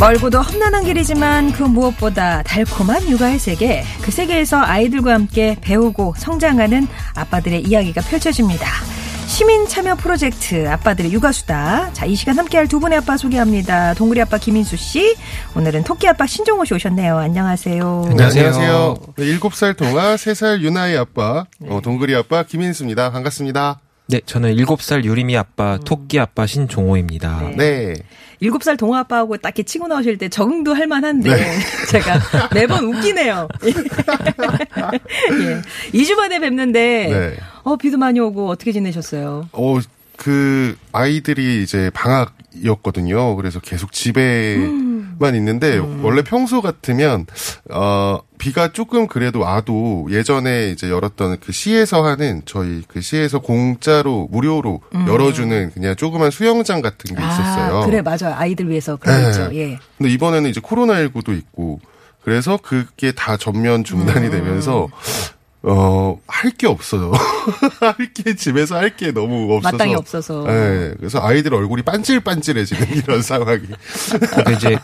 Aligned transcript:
멀고도 0.00 0.40
험난한 0.40 0.84
길이지만 0.84 1.52
그 1.52 1.62
무엇보다 1.62 2.42
달콤한 2.42 3.06
육아의 3.10 3.38
세계, 3.38 3.84
그 4.00 4.10
세계에서 4.10 4.58
아이들과 4.58 5.12
함께 5.12 5.58
배우고 5.60 6.14
성장하는 6.16 6.88
아빠들의 7.14 7.64
이야기가 7.64 8.00
펼쳐집니다. 8.00 8.66
시민 9.26 9.68
참여 9.68 9.96
프로젝트 9.96 10.66
아빠들의 10.66 11.12
육아수다. 11.12 11.92
자, 11.92 12.06
이 12.06 12.14
시간 12.14 12.38
함께할 12.38 12.66
두 12.66 12.80
분의 12.80 12.96
아빠 12.96 13.18
소개합니다. 13.18 13.92
동그리 13.92 14.22
아빠 14.22 14.38
김인수 14.38 14.78
씨, 14.78 15.16
오늘은 15.54 15.84
토끼 15.84 16.08
아빠 16.08 16.26
신종호 16.26 16.64
씨 16.64 16.72
오셨네요. 16.72 17.18
안녕하세요. 17.18 18.02
네, 18.06 18.24
안녕하세요. 18.24 18.96
7살 19.18 19.76
동아, 19.76 20.14
3살 20.14 20.62
유나의 20.62 20.96
아빠, 20.96 21.44
어, 21.68 21.80
동그리 21.82 22.16
아빠 22.16 22.42
김인수입니다. 22.42 23.10
반갑습니다. 23.10 23.80
네, 24.06 24.20
저는 24.24 24.56
7살 24.56 25.04
유리미 25.04 25.36
아빠, 25.36 25.78
토끼 25.84 26.18
아빠 26.18 26.46
신종호입니다. 26.46 27.50
네. 27.56 27.94
일곱 28.40 28.62
살 28.62 28.76
동아 28.76 29.00
아빠하고 29.00 29.36
딱 29.36 29.50
이렇게 29.50 29.62
치고 29.62 29.86
나오실 29.86 30.18
때 30.18 30.28
적응도 30.28 30.74
할 30.74 30.86
만한데 30.86 31.30
네. 31.30 31.58
제가 31.90 32.20
매번 32.54 32.84
웃기네요. 32.84 33.48
예. 33.62 33.70
2주 35.92 36.14
만에 36.14 36.38
뵙는데 36.38 37.08
네. 37.08 37.36
어 37.62 37.76
비도 37.76 37.98
많이 37.98 38.18
오고 38.18 38.48
어떻게 38.48 38.72
지내셨어요? 38.72 39.48
어, 39.52 39.78
그, 40.16 40.76
아이들이 40.92 41.62
이제 41.62 41.90
방학이었거든요. 41.94 43.36
그래서 43.36 43.60
계속 43.60 43.92
집에 43.92 44.56
만 45.20 45.34
있는데, 45.36 45.78
원래 46.02 46.22
평소 46.22 46.60
같으면, 46.62 47.26
어, 47.70 48.18
비가 48.38 48.72
조금 48.72 49.06
그래도 49.06 49.40
와도 49.40 50.06
예전에 50.10 50.70
이제 50.70 50.88
열었던 50.90 51.36
그 51.40 51.52
시에서 51.52 52.02
하는 52.04 52.40
저희 52.46 52.82
그 52.88 53.02
시에서 53.02 53.38
공짜로, 53.40 54.28
무료로 54.30 54.80
열어주는 55.06 55.72
그냥 55.72 55.94
조그만 55.94 56.30
수영장 56.30 56.80
같은 56.80 57.14
게 57.14 57.22
있었어요. 57.22 57.76
아, 57.82 57.84
그래 57.86 58.00
맞아요. 58.00 58.34
아이들 58.34 58.68
위해서 58.70 58.96
거 58.96 59.10
네. 59.10 59.48
예. 59.56 59.78
근데 59.98 60.10
이번에는 60.10 60.48
이제 60.48 60.60
코로나19도 60.60 61.36
있고, 61.36 61.80
그래서 62.24 62.58
그게 62.62 63.12
다 63.12 63.36
전면 63.36 63.84
중단이 63.84 64.26
음. 64.26 64.30
되면서, 64.30 64.88
어, 65.62 66.18
할 66.26 66.50
게 66.56 66.66
없어요. 66.66 67.12
할 67.80 68.12
게, 68.14 68.34
집에서 68.34 68.76
할 68.76 68.96
게 68.96 69.12
너무 69.12 69.52
없어서. 69.54 69.76
마땅히 69.76 69.94
없어서. 69.94 70.44
네, 70.46 70.94
그래서 70.96 71.20
아이들 71.22 71.52
얼굴이 71.54 71.82
반질반질해지는 71.82 72.88
이런 72.96 73.20
상황이. 73.20 73.60
근데 74.34 74.52
이제 74.54 74.78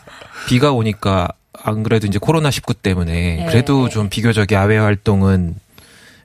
비가 0.47 0.73
오니까 0.73 1.29
안 1.53 1.83
그래도 1.83 2.07
이제 2.07 2.19
코로나 2.21 2.51
19 2.51 2.75
때문에 2.75 3.13
네. 3.13 3.47
그래도 3.47 3.89
좀 3.89 4.09
비교적 4.09 4.53
야외 4.53 4.77
활동은 4.79 5.55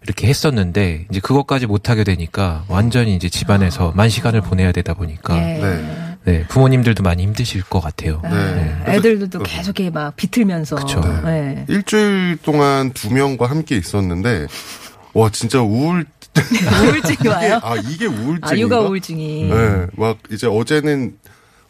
이렇게 0.04 0.28
했었는데 0.28 1.06
이제 1.10 1.20
그것까지 1.20 1.68
못 1.68 1.90
하게 1.90 2.04
되니까 2.04 2.66
완전히 2.68 3.16
이제 3.16 3.30
집안에서 3.30 3.92
만 3.96 4.10
시간을 4.10 4.42
보내야 4.42 4.72
되다 4.72 4.94
보니까 4.94 5.38
예. 5.38 5.58
네. 5.58 6.12
네, 6.24 6.46
부모님들도 6.48 7.02
많이 7.02 7.24
힘드실 7.24 7.64
것 7.64 7.80
같아요. 7.80 8.22
네. 8.24 8.76
애들도 8.86 9.40
계속 9.40 9.80
이렇게 9.80 9.90
막 9.90 10.16
비틀면서. 10.16 10.76
그쵸. 10.76 11.02
네. 11.24 11.66
일주일 11.68 12.38
동안 12.44 12.92
두 12.92 13.12
명과 13.12 13.48
함께 13.48 13.76
있었는데, 13.76 14.46
와, 15.14 15.32
진짜 15.32 15.62
우울, 15.62 16.06
우울증이 16.84 17.28
와요. 17.28 17.60
아, 17.66 17.76
이게 17.76 18.06
우울증인가? 18.06 18.50
아, 18.50 18.56
육아 18.56 18.80
우울증이. 18.82 19.46
네, 19.46 19.88
막 19.98 20.20
이제 20.30 20.46
어제는 20.46 21.18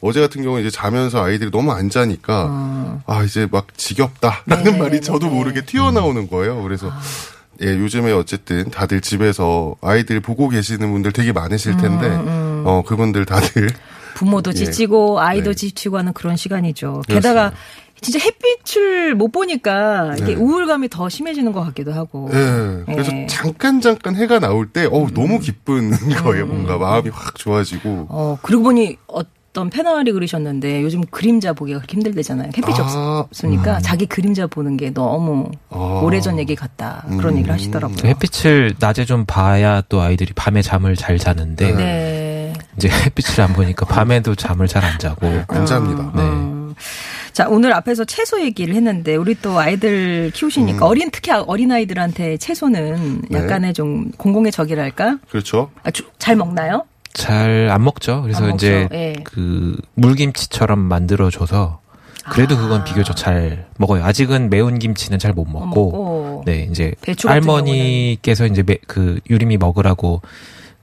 어제 0.01 0.19
같은 0.19 0.41
경우에 0.44 0.62
이제 0.62 0.69
자면서 0.69 1.23
아이들이 1.23 1.51
너무 1.51 1.72
안 1.72 1.89
자니까 1.89 3.01
아 3.06 3.23
이제 3.23 3.47
막 3.51 3.67
지겹다라는 3.78 4.41
네네네네. 4.47 4.78
말이 4.79 5.01
저도 5.01 5.29
모르게 5.29 5.63
튀어나오는 5.66 6.28
거예요. 6.29 6.62
그래서 6.63 6.91
예 7.62 7.67
요즘에 7.78 8.11
어쨌든 8.11 8.69
다들 8.72 9.01
집에서 9.01 9.75
아이들 9.81 10.19
보고 10.19 10.50
계시는 10.50 10.91
분들 10.91 11.11
되게 11.11 11.31
많으실 11.31 11.78
텐데 11.78 12.07
어 12.66 12.84
그분들 12.85 13.25
다들 13.25 13.69
부모도 14.16 14.51
예. 14.51 14.53
지치고 14.56 15.19
아이도 15.22 15.51
네. 15.51 15.56
지치고 15.56 15.97
하는 15.97 16.13
그런 16.13 16.35
시간이죠. 16.35 17.03
그렇습니다. 17.07 17.13
게다가 17.13 17.51
진짜 18.01 18.17
햇빛을 18.19 19.13
못 19.13 19.31
보니까 19.31 20.16
이게 20.17 20.34
네. 20.34 20.35
우울감이 20.35 20.90
더 20.90 21.07
심해지는 21.07 21.51
것 21.51 21.63
같기도 21.66 21.94
하고. 21.94 22.29
예 22.34 22.84
그래서 22.91 23.11
예. 23.13 23.28
잠깐 23.28 23.79
잠깐 23.81 24.16
해가 24.16 24.40
나올 24.40 24.67
때 24.67 24.85
어우 24.85 25.11
너무 25.13 25.40
기쁜 25.40 25.91
거예요. 26.23 26.47
뭔가 26.47 26.79
마음이 26.79 27.09
확 27.13 27.35
좋아지고 27.35 28.07
어, 28.09 28.38
그러고 28.41 28.63
보니 28.66 28.97
어 29.07 29.22
떤 29.53 29.69
패널이 29.69 30.12
그러셨는데 30.13 30.81
요즘 30.81 31.01
그림자 31.12 31.51
보기가 31.51 31.79
그렇게 31.79 31.95
힘들대잖아요. 31.95 32.51
햇빛이 32.57 32.79
아, 32.79 33.25
없, 33.29 33.44
으니까 33.44 33.79
자기 33.79 34.06
그림자 34.06 34.47
보는 34.47 34.78
게 34.78 34.91
너무 34.94 35.51
아. 35.69 36.00
오래전 36.03 36.39
얘기 36.39 36.56
같다. 36.56 37.03
그런 37.17 37.34
음. 37.34 37.38
얘기를 37.39 37.53
하시더라고요. 37.53 37.97
그 38.01 38.07
햇빛을 38.07 38.75
낮에 38.79 39.03
좀 39.03 39.25
봐야 39.25 39.81
또 39.90 40.00
아이들이 40.01 40.31
밤에 40.34 40.61
잠을 40.61 40.95
잘 40.95 41.17
자는데 41.17 41.73
네. 41.75 42.53
이제 42.78 42.88
햇빛을 43.06 43.41
안 43.44 43.51
보니까 43.53 43.85
밤에도 43.85 44.35
잠을 44.35 44.67
잘 44.67 44.81
안 44.85 44.97
자고 45.00 45.28
안 45.50 45.66
잡니다. 45.66 46.11
네. 46.16 46.22
음. 46.22 46.73
자, 47.34 47.47
오늘 47.50 47.73
앞에서 47.73 48.03
채소 48.03 48.41
얘기를 48.41 48.75
했는데, 48.75 49.16
우리 49.16 49.35
또 49.35 49.57
아이들 49.57 50.31
키우시니까, 50.34 50.85
어린, 50.85 51.09
특히 51.11 51.31
어린 51.31 51.72
아이들한테 51.72 52.35
채소는 52.38 52.94
음. 52.95 53.22
네. 53.29 53.40
약간의 53.40 53.73
좀 53.73 54.11
공공의 54.17 54.51
적이랄까? 54.51 55.17
그렇죠. 55.29 55.72
아, 55.84 55.91
주- 55.91 56.03
잘 56.17 56.35
먹나요? 56.35 56.84
잘 57.13 57.69
안 57.72 57.83
먹죠. 57.83 58.22
그래서 58.23 58.45
안 58.45 58.55
이제. 58.55 58.88
예. 58.94 59.13
그 59.23 59.77
물김치처럼 59.95 60.79
만들어줘서 60.79 61.79
그래도 62.31 62.55
그건 62.57 62.83
비교적 62.83 63.16
잘 63.17 63.66
먹어요. 63.77 64.03
아직은 64.05 64.49
매운 64.49 64.77
김치는 64.79 65.17
잘못못 65.19 65.59
먹고, 65.66 65.91
먹고. 65.91 66.44
네 66.45 66.67
이제 66.72 66.94
할머니께서 67.25 68.45
이제 68.45 68.63
매- 68.63 68.77
그 68.88 69.19
유림이 69.29 69.57
먹으라고 69.57 70.22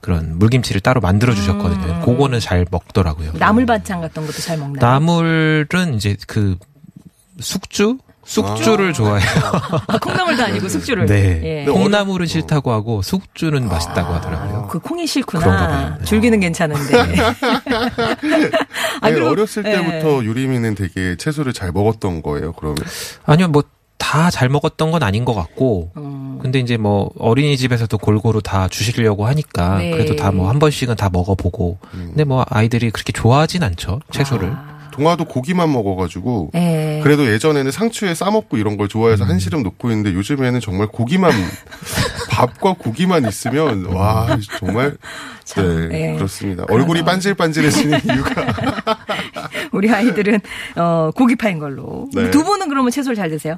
그런 0.01 0.37
물김치를 0.37 0.81
따로 0.81 1.01
만들어 1.01 1.33
주셨거든요. 1.33 2.01
그거는 2.05 2.39
잘 2.39 2.65
먹더라고요. 2.69 3.31
음. 3.31 3.39
나물 3.39 3.65
반찬 3.65 4.01
같은 4.01 4.25
것도 4.25 4.33
잘 4.41 4.57
먹나요? 4.57 4.79
나물은 4.85 5.95
이제 5.95 6.15
그 6.27 6.57
숙주 7.39 7.97
숙주를 8.29 8.93
좋아해요. 8.93 9.29
아, 9.87 9.97
콩나물도 9.97 10.43
아니고 10.43 10.69
숙주를. 10.69 11.07
네. 11.07 11.65
예. 11.67 11.71
콩나물은 11.71 12.27
싫다고 12.27 12.71
하고 12.71 13.01
숙주는 13.01 13.67
맛있다고 13.67 14.13
하더라고요. 14.13 14.67
그 14.69 14.77
콩이 14.79 15.05
그런가 15.07 15.07
싫구나. 15.07 15.67
봐요. 15.67 15.95
네. 15.99 16.05
줄기는 16.05 16.39
괜찮은데. 16.39 16.95
아, 19.01 19.09
네, 19.09 19.13
그리고- 19.13 19.29
어렸을 19.29 19.65
예. 19.65 19.71
때부터 19.71 20.23
유리미는 20.23 20.75
되게 20.75 21.15
채소를 21.17 21.53
잘 21.53 21.71
먹었던 21.71 22.21
거예요. 22.21 22.53
그러면 22.53 22.77
아니요, 23.25 23.47
뭐 23.49 23.63
다 24.01 24.29
잘 24.31 24.47
먹었던 24.47 24.91
건 24.91 25.03
아닌 25.03 25.25
것 25.25 25.35
같고, 25.35 25.91
음. 25.97 26.39
근데 26.41 26.57
이제 26.59 26.77
뭐 26.77 27.11
어린이집에서도 27.19 27.95
골고루 27.97 28.41
다 28.41 28.67
주시려고 28.69 29.27
하니까 29.27 29.79
네. 29.79 29.91
그래도 29.91 30.15
다 30.15 30.31
뭐 30.31 30.47
한 30.47 30.57
번씩은 30.57 30.95
다 30.95 31.09
먹어보고, 31.11 31.77
근데 31.91 32.23
뭐 32.23 32.45
아이들이 32.49 32.91
그렇게 32.91 33.11
좋아하진 33.11 33.61
않죠 33.61 33.99
채소를. 34.11 34.53
동화도 34.99 35.25
고기만 35.25 35.71
먹어가지고 35.71 36.51
예. 36.55 36.99
그래도 37.03 37.25
예전에는 37.31 37.71
상추에 37.71 38.13
싸먹고 38.13 38.57
이런 38.57 38.75
걸 38.75 38.89
좋아해서 38.89 39.23
음. 39.23 39.29
한시름 39.29 39.63
놓고 39.63 39.89
있는데 39.91 40.13
요즘에는 40.13 40.59
정말 40.59 40.87
고기만 40.87 41.31
밥과 42.29 42.73
고기만 42.73 43.25
있으면 43.27 43.85
와 43.85 44.37
정말 44.59 44.97
참, 45.45 45.89
네 45.89 46.11
예. 46.11 46.15
그렇습니다 46.15 46.65
얼굴이 46.69 47.03
반질반질해지는 47.03 47.99
이유가 48.13 48.45
우리 49.71 49.89
아이들은, 49.89 50.39
어, 50.75 51.11
고기파인 51.15 51.59
걸로. 51.59 52.09
네. 52.13 52.29
두 52.31 52.43
분은 52.43 52.69
그러면 52.69 52.91
채소를 52.91 53.15
잘 53.15 53.29
드세요? 53.29 53.55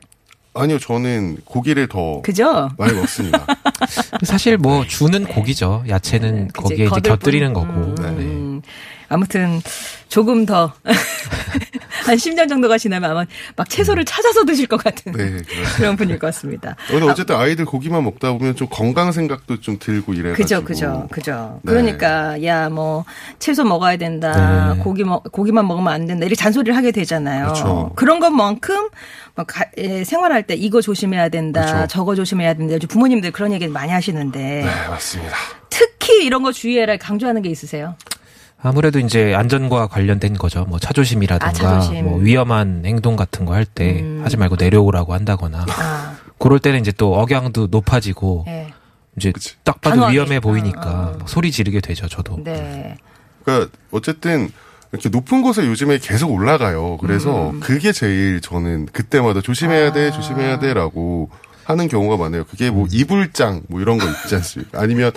아니요 0.54 0.78
저는 0.80 1.38
고기를 1.46 1.88
더 1.88 2.22
그죠? 2.22 2.70
많이 2.78 2.94
먹습니다 2.94 3.46
사실 4.24 4.58
뭐 4.58 4.86
주는 4.86 5.24
고기죠. 5.26 5.86
야채는 5.88 6.50
그치, 6.50 6.62
거기에 6.62 6.86
이제 6.88 7.00
곁들이는 7.02 7.54
뿐. 7.54 7.68
거고. 7.68 7.80
음, 7.80 7.96
네. 7.96 8.08
음. 8.10 8.62
아무튼 9.08 9.62
조금 10.12 10.46
더 10.46 10.74
한 12.06 12.16
10년 12.18 12.50
정도가 12.50 12.78
지나면 12.78 13.12
아마 13.12 13.26
막 13.56 13.70
채소를 13.70 14.04
찾아서 14.04 14.44
드실 14.44 14.68
것 14.68 14.84
같은 14.84 15.14
네. 15.14 15.38
그런 15.78 15.96
분일 15.96 16.20
것 16.20 16.28
같습니다. 16.28 16.76
근데 16.88 17.06
어쨌든 17.08 17.36
아이들 17.38 17.64
고기만 17.64 18.04
먹다 18.04 18.34
보면 18.34 18.56
좀 18.58 18.68
건강 18.70 19.12
생각도 19.14 19.62
좀 19.62 19.78
들고 19.80 20.14
이래가지고. 20.14 20.36
그죠, 20.44 20.64
그죠, 20.66 21.08
그죠. 21.12 21.60
네. 21.64 21.72
그러니까 21.72 22.44
야 22.44 22.70
뭐 22.70 23.06
채소 23.40 23.64
먹어야 23.64 23.96
된다, 23.98 24.74
네. 24.76 24.84
고기 24.84 25.04
먹 25.04 25.24
고기만 25.32 25.66
먹으면 25.68 25.94
안 25.94 26.06
된다 26.08 26.26
이렇게 26.26 26.36
잔소리를 26.36 26.76
하게 26.76 26.92
되잖아요. 26.92 27.46
그렇죠. 27.46 27.96
런 28.02 28.20
것만큼 28.20 28.90
막 29.36 29.48
가- 29.48 29.66
예, 29.78 30.04
생활할 30.04 30.44
때 30.44 30.56
이거 30.56 30.82
조심해야 30.82 31.30
된다, 31.30 31.66
그렇죠. 31.66 31.88
저거 31.88 32.16
조심해야 32.16 32.54
된다. 32.56 32.74
요즘 32.74 32.88
부모님들 32.90 33.32
그런 33.32 33.54
얘기 33.54 33.68
많이 33.68 33.92
하시는데 33.94 34.40
네, 34.40 34.88
맞습니다. 34.90 35.36
특히 35.70 36.26
이런 36.26 36.44
거 36.44 36.52
주의해라 36.52 36.98
강조하는 36.98 37.42
게 37.42 37.50
있으세요? 37.50 37.96
아무래도 38.64 39.00
이제 39.00 39.34
안전과 39.34 39.88
관련된 39.88 40.36
거죠. 40.36 40.66
뭐 40.66 40.78
차조심이라든가 40.80 41.50
아, 41.50 41.54
차조심. 41.54 41.96
음. 41.98 42.04
뭐 42.06 42.20
위험한 42.20 42.84
행동 42.86 43.16
같은 43.16 43.46
거 43.46 43.54
할때 43.54 44.04
하지 44.22 44.38
말고 44.38 44.56
내려오라고 44.60 45.14
한다거나 45.14 45.66
아, 45.70 46.18
그럴 46.38 46.60
때는 46.60 46.80
이제 46.80 46.92
또 46.92 47.16
억양도 47.20 47.68
높아지고 47.72 48.46
예, 48.48 48.68
이제 49.18 49.32
그치. 49.32 49.56
딱 49.64 49.82
봐도 49.82 49.96
단호하게. 49.96 50.14
위험해 50.14 50.40
보이니까 50.40 50.82
어, 50.82 51.12
어. 51.14 51.18
막 51.20 51.30
소리 51.30 51.52
지르게 51.52 51.82
되죠. 51.82 52.08
저도. 52.08 52.44
네. 52.44 52.98
그러니까 53.44 53.72
어쨌든 53.92 54.50
이렇게 54.92 55.10
높은 55.10 55.42
곳에 55.42 55.66
요즘에 55.66 55.98
계속 56.00 56.32
올라가요. 56.32 56.98
그래서 56.98 57.52
음. 57.52 57.60
그게 57.62 57.92
제일 57.92 58.42
저는 58.42 58.88
그때마다 58.88 59.42
조심해야 59.42 59.88
아. 59.88 59.92
돼, 59.94 60.12
조심해야 60.12 60.60
돼라고 60.60 61.30
하는 61.64 61.88
경우가 61.88 62.18
많아요. 62.18 62.44
그게 62.46 62.70
뭐 62.70 62.88
이불장 62.90 63.64
뭐 63.68 63.82
이런 63.82 63.98
거 63.98 64.06
있지 64.06 64.36
않습니까? 64.36 64.82
아니면 64.82 65.12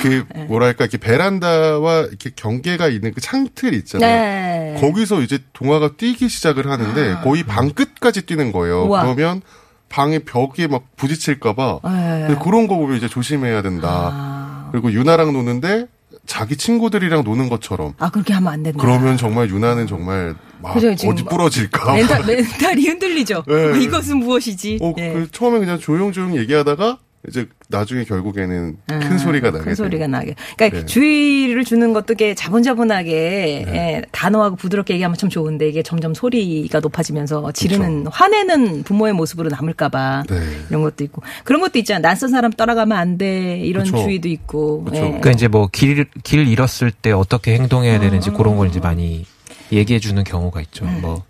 그 0.00 0.24
네. 0.34 0.44
뭐랄까 0.44 0.84
이렇게 0.84 0.98
베란다와 0.98 2.00
이렇게 2.08 2.30
경계가 2.34 2.88
있는 2.88 3.12
그 3.12 3.20
창틀 3.20 3.74
있잖아요. 3.74 4.10
네. 4.10 4.80
거기서 4.80 5.20
이제 5.20 5.38
동화가 5.52 5.96
뛰기 5.96 6.28
시작을 6.28 6.68
하는데 6.68 7.16
거의 7.22 7.44
방 7.44 7.70
끝까지 7.70 8.22
뛰는 8.22 8.52
거예요. 8.52 8.86
우와. 8.86 9.02
그러면 9.02 9.42
방의 9.88 10.20
벽에 10.20 10.66
막 10.66 10.84
부딪힐까봐 10.96 11.80
네. 11.84 12.36
그런 12.42 12.66
거 12.66 12.76
보면 12.76 12.96
이제 12.96 13.08
조심해야 13.08 13.60
된다. 13.60 14.10
아, 14.12 14.68
그리고 14.72 14.90
유나랑 14.90 15.34
노는데 15.34 15.86
자기 16.24 16.56
친구들이랑 16.56 17.24
노는 17.24 17.48
것처럼 17.50 17.92
아 17.98 18.10
그렇게 18.10 18.32
하면 18.32 18.52
안 18.52 18.62
된다. 18.62 18.78
그러면 18.80 19.16
정말 19.18 19.50
유나는 19.50 19.86
정말 19.86 20.34
막 20.62 20.74
그죠, 20.74 20.94
지금 20.94 21.12
어디 21.14 21.24
부러질까. 21.24 21.92
멘탈, 21.94 22.24
멘탈이 22.24 22.86
흔들리죠. 22.86 23.44
네. 23.46 23.82
이것은 23.82 24.18
무엇이지? 24.18 24.78
어, 24.80 24.92
예. 24.98 25.12
그 25.12 25.28
처음에 25.32 25.58
그냥 25.58 25.78
조용조용 25.78 26.36
얘기하다가 26.38 26.98
이제 27.28 27.46
나중에 27.68 28.02
결국에는 28.02 28.76
큰 28.88 29.00
아, 29.12 29.16
소리가 29.18 29.52
나게 29.52 29.64
큰 29.64 29.74
소리가. 29.76 30.08
나게. 30.08 30.34
그러니까 30.56 30.80
네. 30.80 30.86
주의를 30.86 31.64
주는 31.64 31.92
것도 31.92 32.14
게 32.16 32.34
자본자본하게 32.34 33.64
예, 33.68 34.02
단호하고 34.10 34.56
부드럽게 34.56 34.94
얘기하면 34.94 35.16
참 35.16 35.30
좋은데 35.30 35.68
이게 35.68 35.84
점점 35.84 36.14
소리가 36.14 36.80
높아지면서 36.80 37.52
지르는 37.52 38.08
화내는 38.08 38.82
부모의 38.82 39.12
모습으로 39.12 39.50
남을까봐 39.50 40.24
네. 40.28 40.40
이런 40.68 40.82
것도 40.82 41.04
있고 41.04 41.22
그런 41.44 41.60
것도 41.60 41.78
있잖아. 41.78 42.00
낯선 42.00 42.30
사람 42.30 42.50
따라가면 42.52 42.98
안 42.98 43.18
돼 43.18 43.58
이런 43.60 43.84
그쵸. 43.84 43.98
주의도 43.98 44.28
있고. 44.28 44.82
그쵸. 44.84 44.96
예. 44.96 45.00
그러니까 45.02 45.30
이제 45.30 45.46
뭐 45.46 45.68
길 45.68 46.06
길 46.24 46.48
잃었을 46.48 46.90
때 46.90 47.12
어떻게 47.12 47.54
행동해야 47.54 48.00
되는지 48.00 48.30
아. 48.30 48.32
그런 48.32 48.56
걸 48.56 48.66
이제 48.68 48.80
많이 48.80 49.24
얘기해 49.72 49.98
주는 49.98 50.22
경우가 50.22 50.60
있죠. 50.62 50.84
음. 50.84 51.00
뭐 51.00 51.22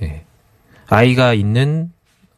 네. 0.00 0.24
아이가 0.88 1.34
있는 1.34 1.90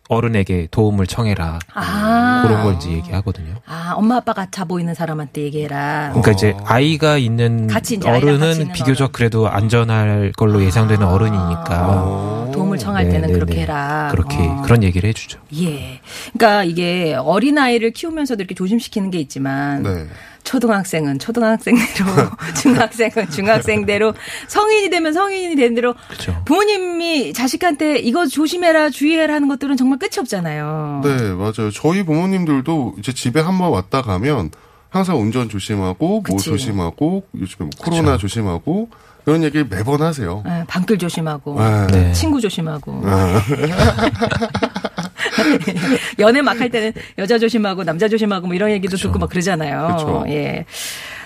어른에게 0.08 0.69
도움을 0.70 1.06
청해라. 1.06 1.58
아. 1.72 2.43
그런 2.44 2.64
걸 2.64 2.75
이제 2.75 2.90
얘기하거든요. 2.90 3.54
아, 3.66 3.94
엄마 3.96 4.16
아빠 4.16 4.32
같아 4.34 4.64
보이는 4.64 4.93
사람한테 4.94 5.43
얘기해라. 5.43 6.10
그러니까 6.10 6.32
이제 6.32 6.54
아이가 6.64 7.16
있는 7.16 7.66
같이 7.66 7.94
이제 7.94 8.08
어른은 8.08 8.52
있는 8.52 8.72
비교적 8.72 9.04
어른. 9.04 9.12
그래도 9.12 9.49
안전할 9.49 10.32
걸로 10.37 10.62
예상되는 10.62 11.06
어른이니까 11.06 11.87
어, 11.88 12.50
도움을 12.52 12.76
청할 12.78 13.04
네, 13.04 13.12
때는 13.12 13.28
네, 13.28 13.34
그렇게 13.34 13.54
네. 13.54 13.60
해라. 13.62 14.08
그렇게 14.10 14.37
어. 14.38 14.62
그런 14.62 14.82
얘기를 14.82 15.08
해주죠. 15.08 15.38
예. 15.62 16.00
그러니까 16.34 16.64
이게 16.64 17.14
어린 17.14 17.56
아이를 17.56 17.93
키우면서도 17.93 18.43
이렇게 18.43 18.54
조심시키는 18.54 19.10
게 19.10 19.19
있지만 19.19 19.82
네. 19.82 20.06
초등학생은 20.52 21.19
초등학생대로, 21.19 22.10
중학생은 22.60 23.31
중학생대로, 23.31 24.12
성인이 24.49 24.90
되면 24.90 25.14
성인이 25.14 25.56
된 25.56 25.75
대로 25.75 25.94
그렇죠. 26.08 26.43
부모님이 26.44 27.32
자식한테 27.32 28.00
이거 28.00 28.26
조심해라, 28.26 28.90
주의해라 28.90 29.32
하는 29.34 29.49
것들은 29.49 29.78
정말 29.78 29.99
끝이 29.99 30.19
없잖아요. 30.19 31.00
네, 31.04 31.32
맞아요. 31.32 31.70
저희 31.72 32.02
부모님들도 32.04 32.96
이제 32.99 33.12
집에 33.14 33.40
한 33.40 33.56
번 33.56 33.70
왔다 33.70 34.02
가면 34.02 34.50
항상 34.90 35.19
운전 35.20 35.49
조심하고 35.49 36.06
뭐 36.06 36.22
그치. 36.22 36.44
조심하고 36.50 37.25
요즘에 37.38 37.56
뭐 37.60 37.70
코로나 37.78 38.19
조심하고 38.19 38.88
이런 39.25 39.43
얘기를 39.44 39.66
매번 39.70 40.02
하세요. 40.02 40.43
예, 40.46 40.64
방길 40.66 40.99
조심하고, 40.99 41.58
네. 41.60 41.87
네. 41.87 42.12
친구 42.12 42.40
조심하고, 42.40 43.02
아, 43.04 43.40
연애 46.19 46.41
막 46.43 46.61
할 46.61 46.69
때는 46.71 46.93
여자 47.19 47.39
조심하고, 47.39 47.85
남자 47.85 48.09
조심하고, 48.09 48.47
뭐 48.47 48.55
이런 48.55 48.71
얘기도 48.71 48.93
그쵸. 48.97 49.09
듣고 49.09 49.19
막 49.19 49.29
그러잖아요. 49.31 49.97
그쵸. 49.97 50.25
예. 50.29 50.65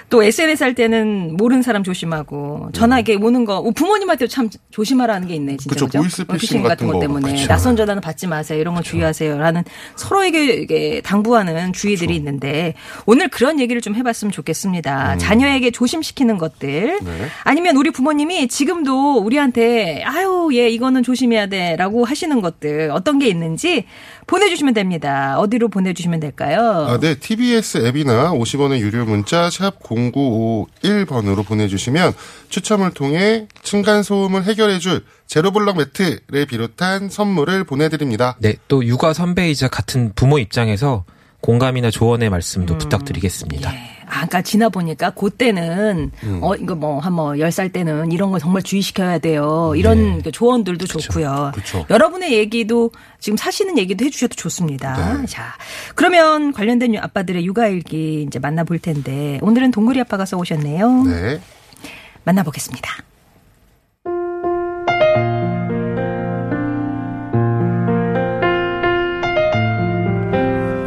또 0.08 0.22
SNS 0.22 0.62
할 0.62 0.74
때는 0.74 1.36
모르는 1.36 1.62
사람 1.62 1.82
조심하고 1.82 2.70
전화 2.72 2.98
이렇게 2.98 3.14
오는 3.16 3.44
거 3.44 3.58
어, 3.58 3.70
부모님한테 3.70 4.28
참 4.28 4.48
조심하라는 4.70 5.26
게 5.26 5.34
있네 5.34 5.56
진짜 5.56 5.74
그쵸, 5.74 5.86
그죠? 5.86 5.98
보이스피싱 5.98 6.34
어, 6.34 6.38
피싱 6.38 6.62
같은 6.62 6.68
같은 6.68 6.86
것 6.86 6.92
거. 6.94 7.00
때문에 7.00 7.32
그쵸. 7.32 7.46
낯선 7.48 7.76
전화는 7.76 8.00
받지 8.00 8.26
마세요 8.26 8.60
이런 8.60 8.74
건 8.74 8.82
주의하세요라는 8.84 9.64
서로에게 9.96 10.44
이게 10.54 11.00
당부하는 11.02 11.72
주의들이 11.72 12.14
있는데 12.16 12.74
오늘 13.04 13.28
그런 13.28 13.58
얘기를 13.58 13.82
좀 13.82 13.94
해봤으면 13.96 14.30
좋겠습니다 14.32 15.18
자녀에게 15.18 15.70
조심시키는 15.72 16.38
것들 16.38 17.00
네. 17.02 17.26
아니면 17.42 17.76
우리 17.76 17.90
부모님이 17.90 18.48
지금도 18.48 19.18
우리한테 19.18 20.02
아유 20.04 20.50
얘 20.54 20.68
이거는 20.68 21.02
조심해야 21.02 21.46
돼라고 21.46 22.04
하시는 22.04 22.40
것들 22.40 22.90
어떤 22.92 23.18
게 23.18 23.26
있는지 23.28 23.84
보내주시면 24.26 24.74
됩니다 24.74 25.38
어디로 25.38 25.68
보내주시면 25.68 26.20
될까요? 26.20 26.86
아, 26.88 26.98
네. 26.98 27.14
TBS 27.18 27.86
앱이나 27.86 28.32
50원의 28.32 28.78
유료 28.80 29.04
문자 29.04 29.50
샵 29.50 29.78
0951번으로 29.96 31.44
보내주시면 31.46 32.12
추첨을 32.48 32.92
통해 32.92 33.48
층간소음을 33.62 34.44
해결해줄 34.44 35.04
제로블럭 35.26 35.78
매트를 35.78 36.46
비롯한 36.46 37.08
선물을 37.08 37.64
보내드립니다. 37.64 38.36
네, 38.38 38.54
또 38.68 38.84
육아 38.84 39.12
선배이자 39.12 39.68
같은 39.68 40.12
부모 40.14 40.38
입장에서 40.38 41.04
공감이나 41.46 41.90
조언의 41.90 42.28
말씀도 42.28 42.76
부탁드리겠습니다. 42.76 43.72
예. 43.72 43.78
아, 44.06 44.10
그러니까 44.26 44.42
지나 44.42 44.68
보니까 44.68 45.10
그때는 45.10 46.10
어 46.40 46.54
이거 46.56 46.74
뭐 46.74 47.00
한 47.00 47.12
뭐 47.14 47.38
열 47.38 47.50
살 47.52 47.70
때는 47.70 48.10
이런 48.12 48.30
걸 48.32 48.40
정말 48.40 48.62
주의시켜야 48.62 49.18
돼요. 49.18 49.72
이런 49.76 50.22
그 50.22 50.30
조언들도 50.32 50.86
좋고요. 50.86 51.52
그쵸. 51.54 51.84
여러분의 51.90 52.32
얘기도 52.32 52.90
지금 53.20 53.36
사시는 53.36 53.78
얘기도 53.78 54.04
해 54.04 54.10
주셔도 54.10 54.34
좋습니다. 54.34 55.18
네. 55.20 55.26
자, 55.26 55.54
그러면 55.94 56.52
관련된 56.52 56.96
아빠들의 56.98 57.44
육아 57.46 57.68
일기 57.68 58.22
이제 58.26 58.38
만나 58.38 58.64
볼 58.64 58.78
텐데 58.78 59.38
오늘은 59.42 59.70
동글이 59.70 60.00
아빠가 60.00 60.24
써 60.24 60.36
오셨네요. 60.36 61.02
네. 61.04 61.40
만나 62.24 62.42
보겠습니다. 62.42 62.90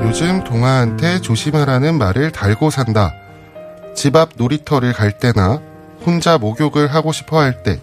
요즘 0.10 0.44
동아한테 0.44 1.22
조심하라는 1.22 1.96
말을 2.00 2.32
달고 2.32 2.72
산다. 2.72 3.14
집 3.94 4.16
앞 4.16 4.30
놀이터를 4.38 4.92
갈 4.92 5.12
때나 5.20 5.62
혼자 6.04 6.40
목욕을 6.40 6.88
하고 6.92 7.12
싶어 7.12 7.38
할 7.40 7.62
때, 7.62 7.80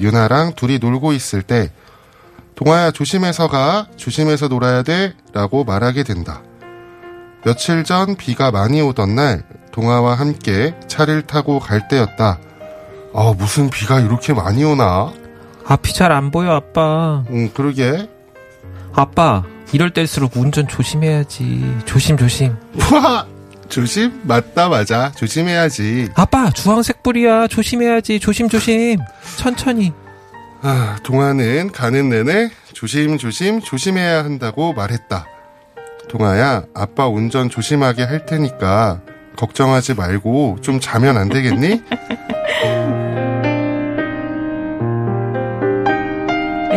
유나랑 0.00 0.54
둘이 0.56 0.80
놀고 0.80 1.12
있을 1.12 1.42
때, 1.42 1.70
동아야 2.56 2.90
조심해서 2.90 3.46
가, 3.46 3.86
조심해서 3.96 4.48
놀아야 4.48 4.82
돼, 4.82 5.14
라고 5.32 5.62
말하게 5.62 6.02
된다. 6.02 6.42
며칠 7.44 7.84
전 7.84 8.16
비가 8.16 8.50
많이 8.50 8.80
오던 8.82 9.14
날, 9.14 9.44
동아와 9.70 10.14
함께 10.16 10.74
차를 10.88 11.22
타고 11.22 11.60
갈 11.60 11.86
때였다. 11.86 12.40
아, 13.14 13.34
무슨 13.38 13.70
비가 13.70 14.00
이렇게 14.00 14.34
많이 14.34 14.64
오나? 14.64 15.12
앞이 15.66 15.94
잘 15.94 16.10
안 16.10 16.32
보여, 16.32 16.50
아빠. 16.50 17.22
음, 17.30 17.48
그러게. 17.54 18.08
아빠, 18.92 19.44
이럴 19.72 19.90
때일수록 19.90 20.36
운전 20.36 20.66
조심해야지. 20.66 21.78
조심, 21.84 22.16
조심. 22.16 22.56
와! 22.92 23.26
조심? 23.68 24.20
맞다, 24.24 24.68
맞아. 24.68 25.12
조심해야지. 25.12 26.08
아빠, 26.16 26.50
주황색 26.50 27.02
불이야. 27.04 27.46
조심해야지. 27.46 28.18
조심, 28.18 28.48
조심. 28.48 28.98
천천히. 29.36 29.92
아, 30.62 30.98
동아는 31.04 31.70
가는 31.72 32.08
내내 32.08 32.50
조심 32.72 33.16
조심 33.16 33.60
조심해야 33.60 34.24
한다고 34.24 34.72
말했다. 34.72 35.26
동아야, 36.08 36.64
아빠 36.74 37.06
운전 37.06 37.48
조심하게 37.48 38.02
할 38.02 38.26
테니까 38.26 39.00
걱정하지 39.36 39.94
말고 39.94 40.58
좀 40.60 40.80
자면 40.80 41.16
안 41.16 41.28
되겠니? 41.28 41.80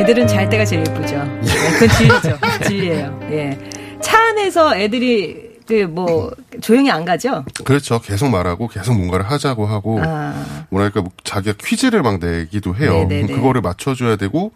애들은 0.04 0.28
잘 0.28 0.50
때가 0.50 0.66
제일 0.66 0.86
예쁘죠. 0.86 1.16
네, 1.16 1.80
그건 1.80 1.90
진리죠. 1.98 2.38
진리예요. 2.68 3.20
예. 3.32 3.58
차 4.02 4.20
안에서 4.20 4.76
애들이 4.76 5.54
그뭐 5.66 6.32
조용히 6.60 6.92
안 6.92 7.06
가죠? 7.06 7.46
그렇죠. 7.64 8.02
계속 8.02 8.28
말하고 8.28 8.68
계속 8.68 8.96
뭔가를 8.96 9.26
하자고 9.32 9.66
하고 9.66 10.02
아. 10.04 10.66
뭐랄까 10.70 11.02
뭐 11.02 11.12
자기가 11.24 11.56
퀴즈를 11.58 12.02
막 12.02 12.20
내기도 12.20 12.76
해요. 12.76 13.06
네네네. 13.08 13.28
그럼 13.28 13.40
그거를 13.40 13.62
맞춰줘야 13.62 14.18
되고 14.18 14.52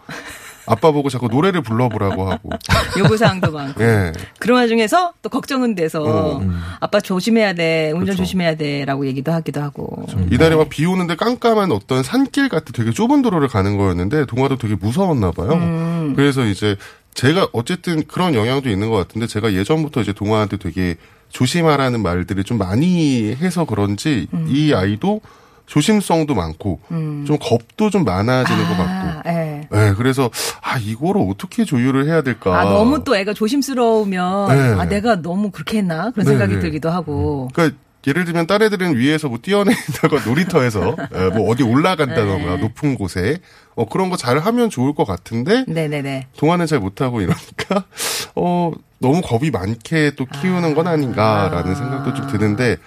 아빠 0.68 0.92
보고 0.92 1.10
자꾸 1.10 1.28
노래를 1.28 1.62
불러보라고 1.62 2.30
하고. 2.30 2.50
요구사항도 3.00 3.52
많고. 3.52 3.84
예. 3.84 4.12
그런 4.40 4.60
와중에서 4.62 5.14
또 5.22 5.30
걱정은 5.30 5.76
돼서 5.76 6.04
어. 6.04 6.42
아빠 6.80 7.00
조심해야 7.00 7.54
돼, 7.54 7.88
운전 7.92 8.06
그렇죠. 8.06 8.18
조심해야 8.18 8.56
돼라고 8.56 9.08
얘기도 9.08 9.32
하기도 9.32 9.62
하고. 9.62 10.06
이날에 10.32 10.56
막 10.56 10.68
비 10.70 10.86
오는데 10.86 11.16
깜깜한 11.16 11.72
어떤 11.72 12.04
산길 12.04 12.50
같은 12.50 12.74
되게 12.74 12.92
좁은 12.92 13.22
도로를 13.22 13.48
가는 13.48 13.78
거였는데 13.78 14.26
동화도 14.26 14.58
되게 14.58 14.76
무서웠나 14.76 15.32
봐요. 15.32 15.54
음. 15.54 16.14
그래서 16.16 16.46
이제 16.46 16.76
제가 17.14 17.48
어쨌든 17.54 18.06
그런 18.06 18.36
영향도 18.36 18.70
있는 18.70 18.90
것 18.90 18.98
같은데 18.98 19.26
제가 19.28 19.54
예전부터 19.54 20.02
이제 20.02 20.12
동화한테 20.14 20.58
되게 20.58 20.98
조심하라는 21.30 22.02
말들을 22.04 22.44
좀 22.44 22.58
많이 22.58 23.32
해서 23.36 23.66
그런지 23.66 24.28
음. 24.34 24.46
이 24.50 24.74
아이도 24.74 25.22
조심성도 25.68 26.34
많고 26.34 26.80
좀 26.90 27.38
겁도 27.40 27.90
좀 27.90 28.04
많아지는 28.04 28.68
것 28.68 28.78
같고. 28.78 29.08
아, 29.08 29.22
예. 29.28 29.68
네, 29.70 29.94
그래서 29.98 30.30
아 30.62 30.78
이거를 30.78 31.26
어떻게 31.30 31.66
조율을 31.66 32.08
해야 32.08 32.22
될까? 32.24 32.60
아, 32.60 32.64
너무 32.64 33.04
또 33.04 33.16
애가 33.16 33.34
조심스러우면 33.34 34.48
네. 34.48 34.82
아 34.82 34.86
내가 34.86 35.22
너무 35.22 35.52
그렇게 35.52 35.80
했나 35.80 36.12
그런 36.12 36.26
네, 36.26 36.32
생각이 36.32 36.54
네. 36.56 36.60
들기도 36.60 36.90
하고. 36.90 37.50
그러니까 37.54 37.78
예를 38.08 38.24
들면 38.24 38.48
딸 38.48 38.62
애들은 38.64 38.96
위에서 38.96 39.28
뭐 39.28 39.38
뛰어낸다거나 39.42 40.24
놀이터에서 40.26 40.96
에, 41.14 41.30
뭐 41.32 41.50
어디 41.52 41.64
올라간다거나 41.64 42.56
네. 42.56 42.58
높은 42.62 42.96
곳에 42.96 43.40
어 43.76 43.86
그런 43.86 44.10
거 44.10 44.16
잘 44.16 44.40
하면 44.40 44.70
좋을 44.70 44.96
것 44.96 45.04
같은데 45.06 45.66
네네네. 45.68 46.28
동화는 46.38 46.66
잘 46.68 46.80
못하고 46.80 47.20
이러니까 47.20 47.84
어 48.36 48.72
너무 49.00 49.22
겁이 49.22 49.52
많게 49.52 50.12
또 50.16 50.26
키우는 50.26 50.74
건 50.74 50.88
아닌가라는 50.88 51.76
생각도 51.76 52.14
좀 52.14 52.26
드는데 52.26 52.78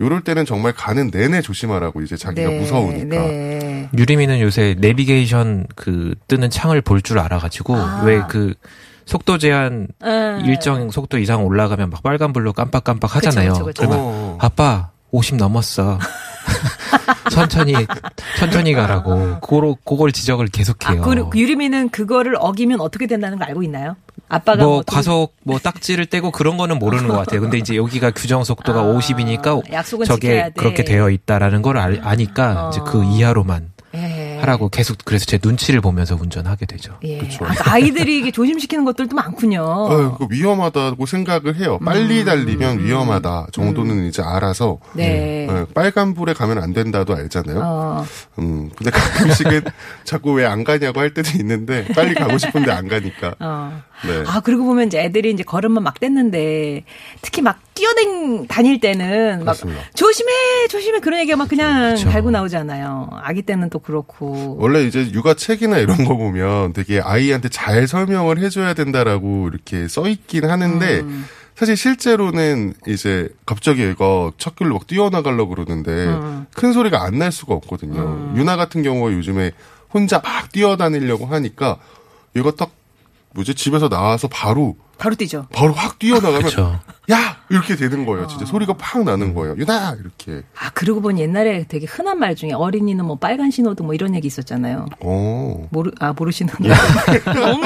요럴 0.00 0.22
때는 0.22 0.46
정말 0.46 0.72
가는 0.72 1.10
내내 1.10 1.42
조심하라고 1.42 2.00
이제 2.02 2.16
자기가 2.16 2.48
네, 2.48 2.58
무서우니까 2.60 3.16
네. 3.16 3.88
유리미는 3.96 4.40
요새 4.40 4.74
내비게이션 4.78 5.66
그 5.76 6.14
뜨는 6.28 6.48
창을 6.50 6.80
볼 6.80 7.02
줄 7.02 7.18
알아가지고 7.18 7.76
아. 7.76 8.02
왜그 8.04 8.54
속도 9.06 9.36
제한 9.38 9.88
네. 10.00 10.40
일정 10.44 10.90
속도 10.90 11.18
이상 11.18 11.44
올라가면 11.44 11.90
막 11.90 12.02
빨간불로 12.02 12.52
깜빡깜빡 12.52 13.16
하잖아요. 13.16 13.52
그쵸, 13.52 13.64
그쵸, 13.64 13.82
그쵸. 13.82 13.92
러면 13.92 13.98
어. 14.00 14.38
아빠 14.40 14.90
50 15.10 15.36
넘었어. 15.36 15.98
천천히 17.30 17.74
천천히 18.38 18.72
가라고. 18.74 19.38
그거로 19.40 19.76
그걸 19.84 20.12
지적을 20.12 20.46
아, 20.46 20.48
계속해요. 20.52 21.02
그 21.02 21.30
유리미는 21.38 21.88
그거를 21.90 22.36
어기면 22.38 22.80
어떻게 22.80 23.06
된다는 23.06 23.38
거 23.38 23.44
알고 23.44 23.62
있나요? 23.62 23.96
아빠가 24.28 24.62
뭐뭐 24.62 24.82
돈- 24.82 24.94
과속 24.94 25.34
뭐 25.42 25.58
딱지를 25.58 26.06
떼고 26.06 26.30
그런 26.30 26.56
거는 26.56 26.78
모르는 26.78 27.08
것 27.08 27.16
같아요. 27.16 27.40
근데 27.40 27.58
이제 27.58 27.76
여기가 27.76 28.12
규정 28.12 28.44
속도가 28.44 28.80
아, 28.80 28.84
50이니까 28.84 29.72
약속은 29.72 30.04
지켜야 30.06 30.16
저게 30.16 30.28
돼. 30.44 30.52
그렇게 30.56 30.84
되어 30.84 31.10
있다라는 31.10 31.62
걸 31.62 31.78
알- 31.78 32.00
아니까 32.02 32.66
어. 32.66 32.70
이제 32.70 32.80
그 32.86 33.02
이하로만 33.04 33.62
예. 33.64 33.79
하라고 34.40 34.68
계속 34.68 34.98
그래서 35.04 35.24
제 35.24 35.38
눈치를 35.42 35.80
보면서 35.80 36.16
운전하게 36.20 36.66
되죠. 36.66 36.98
예. 37.04 37.20
아, 37.40 37.54
아이들이 37.72 38.18
이게 38.18 38.30
조심시키는 38.30 38.84
것들도 38.84 39.14
많군요. 39.16 39.62
어, 39.62 40.18
그 40.18 40.26
위험하다고 40.30 41.06
생각을 41.06 41.56
해요. 41.56 41.78
빨리 41.84 42.24
달리면 42.24 42.80
위험하다 42.84 43.46
정도는 43.52 44.06
이제 44.08 44.22
알아서 44.22 44.78
음. 44.92 44.96
네. 44.96 45.46
어, 45.48 45.66
빨간 45.74 46.14
불에 46.14 46.32
가면 46.34 46.58
안 46.62 46.72
된다도 46.72 47.14
알잖아요. 47.14 47.60
어. 47.62 48.04
음, 48.38 48.70
근데 48.76 48.90
가끔씩은 48.90 49.62
자꾸 50.04 50.32
왜 50.32 50.50
안 50.50 50.64
가냐고 50.64 50.98
할 50.98 51.14
때도 51.14 51.30
있는데 51.38 51.86
빨리 51.94 52.12
가고 52.14 52.36
싶은데 52.36 52.72
안 52.72 52.88
가니까. 52.88 53.34
어. 53.38 53.82
네. 54.06 54.24
아, 54.26 54.40
그리고 54.40 54.64
보면 54.64 54.86
이제 54.86 54.98
애들이 55.00 55.30
이제 55.30 55.42
걸음만 55.42 55.82
막 55.82 56.00
뗐는데 56.00 56.84
특히 57.22 57.42
막 57.42 57.58
뛰어댕 57.74 58.46
다닐 58.46 58.80
때는 58.80 59.38
막 59.38 59.52
그렇습니다. 59.52 59.82
조심해, 59.94 60.32
조심해 60.68 61.00
그런 61.00 61.20
얘기가 61.20 61.36
막 61.36 61.48
그냥 61.48 61.94
그쵸. 61.94 62.08
달고 62.10 62.30
나오잖아요. 62.30 63.08
아기 63.22 63.42
때는 63.42 63.70
또 63.70 63.78
그렇고. 63.78 64.56
원래 64.58 64.82
이제 64.84 65.10
육아 65.12 65.34
책이나 65.34 65.78
이런 65.78 66.04
거 66.04 66.16
보면 66.16 66.72
되게 66.72 67.00
아이한테 67.00 67.48
잘 67.48 67.86
설명을 67.86 68.38
해줘야 68.38 68.74
된다라고 68.74 69.48
이렇게 69.48 69.88
써 69.88 70.08
있긴 70.08 70.48
하는데 70.48 71.00
음. 71.00 71.24
사실 71.56 71.76
실제로는 71.76 72.72
이제 72.86 73.28
갑자기 73.44 73.82
얘가 73.82 74.30
첫 74.38 74.56
길로 74.56 74.74
막 74.76 74.86
뛰어나가려고 74.86 75.50
그러는데 75.54 75.90
음. 76.06 76.46
큰 76.54 76.72
소리가 76.72 77.02
안 77.04 77.18
날 77.18 77.32
수가 77.32 77.52
없거든요. 77.54 78.32
유나 78.36 78.56
같은 78.56 78.82
경우가 78.82 79.12
요즘에 79.12 79.52
혼자 79.92 80.20
막 80.24 80.50
뛰어다니려고 80.52 81.26
하니까 81.26 81.76
얘가 82.36 82.52
딱 82.52 82.70
뭐지 83.34 83.54
집에서 83.54 83.88
나와서 83.88 84.28
바로 84.28 84.76
바로 84.98 85.14
뛰죠. 85.14 85.46
바로 85.52 85.72
확 85.72 85.98
뛰어나가면 85.98 86.40
그렇죠. 86.40 86.78
야 87.10 87.38
이렇게 87.48 87.74
되는 87.74 88.04
거예요. 88.04 88.24
어. 88.24 88.26
진짜 88.26 88.44
소리가 88.44 88.74
팍 88.74 89.02
나는 89.02 89.32
거예요. 89.32 89.56
유나 89.56 89.96
이렇게. 89.98 90.42
아, 90.54 90.68
그러고 90.70 91.00
보니 91.00 91.22
옛날에 91.22 91.64
되게 91.66 91.86
흔한 91.86 92.18
말 92.18 92.34
중에 92.36 92.52
어린이는 92.52 93.04
뭐 93.06 93.16
빨간 93.16 93.50
신호도 93.50 93.82
뭐 93.82 93.94
이런 93.94 94.14
얘기 94.14 94.26
있었잖아요. 94.26 94.86
어. 95.00 95.68
모르, 95.70 95.90
아, 96.00 96.12
모르시는구나. 96.12 96.74
너무 97.34 97.62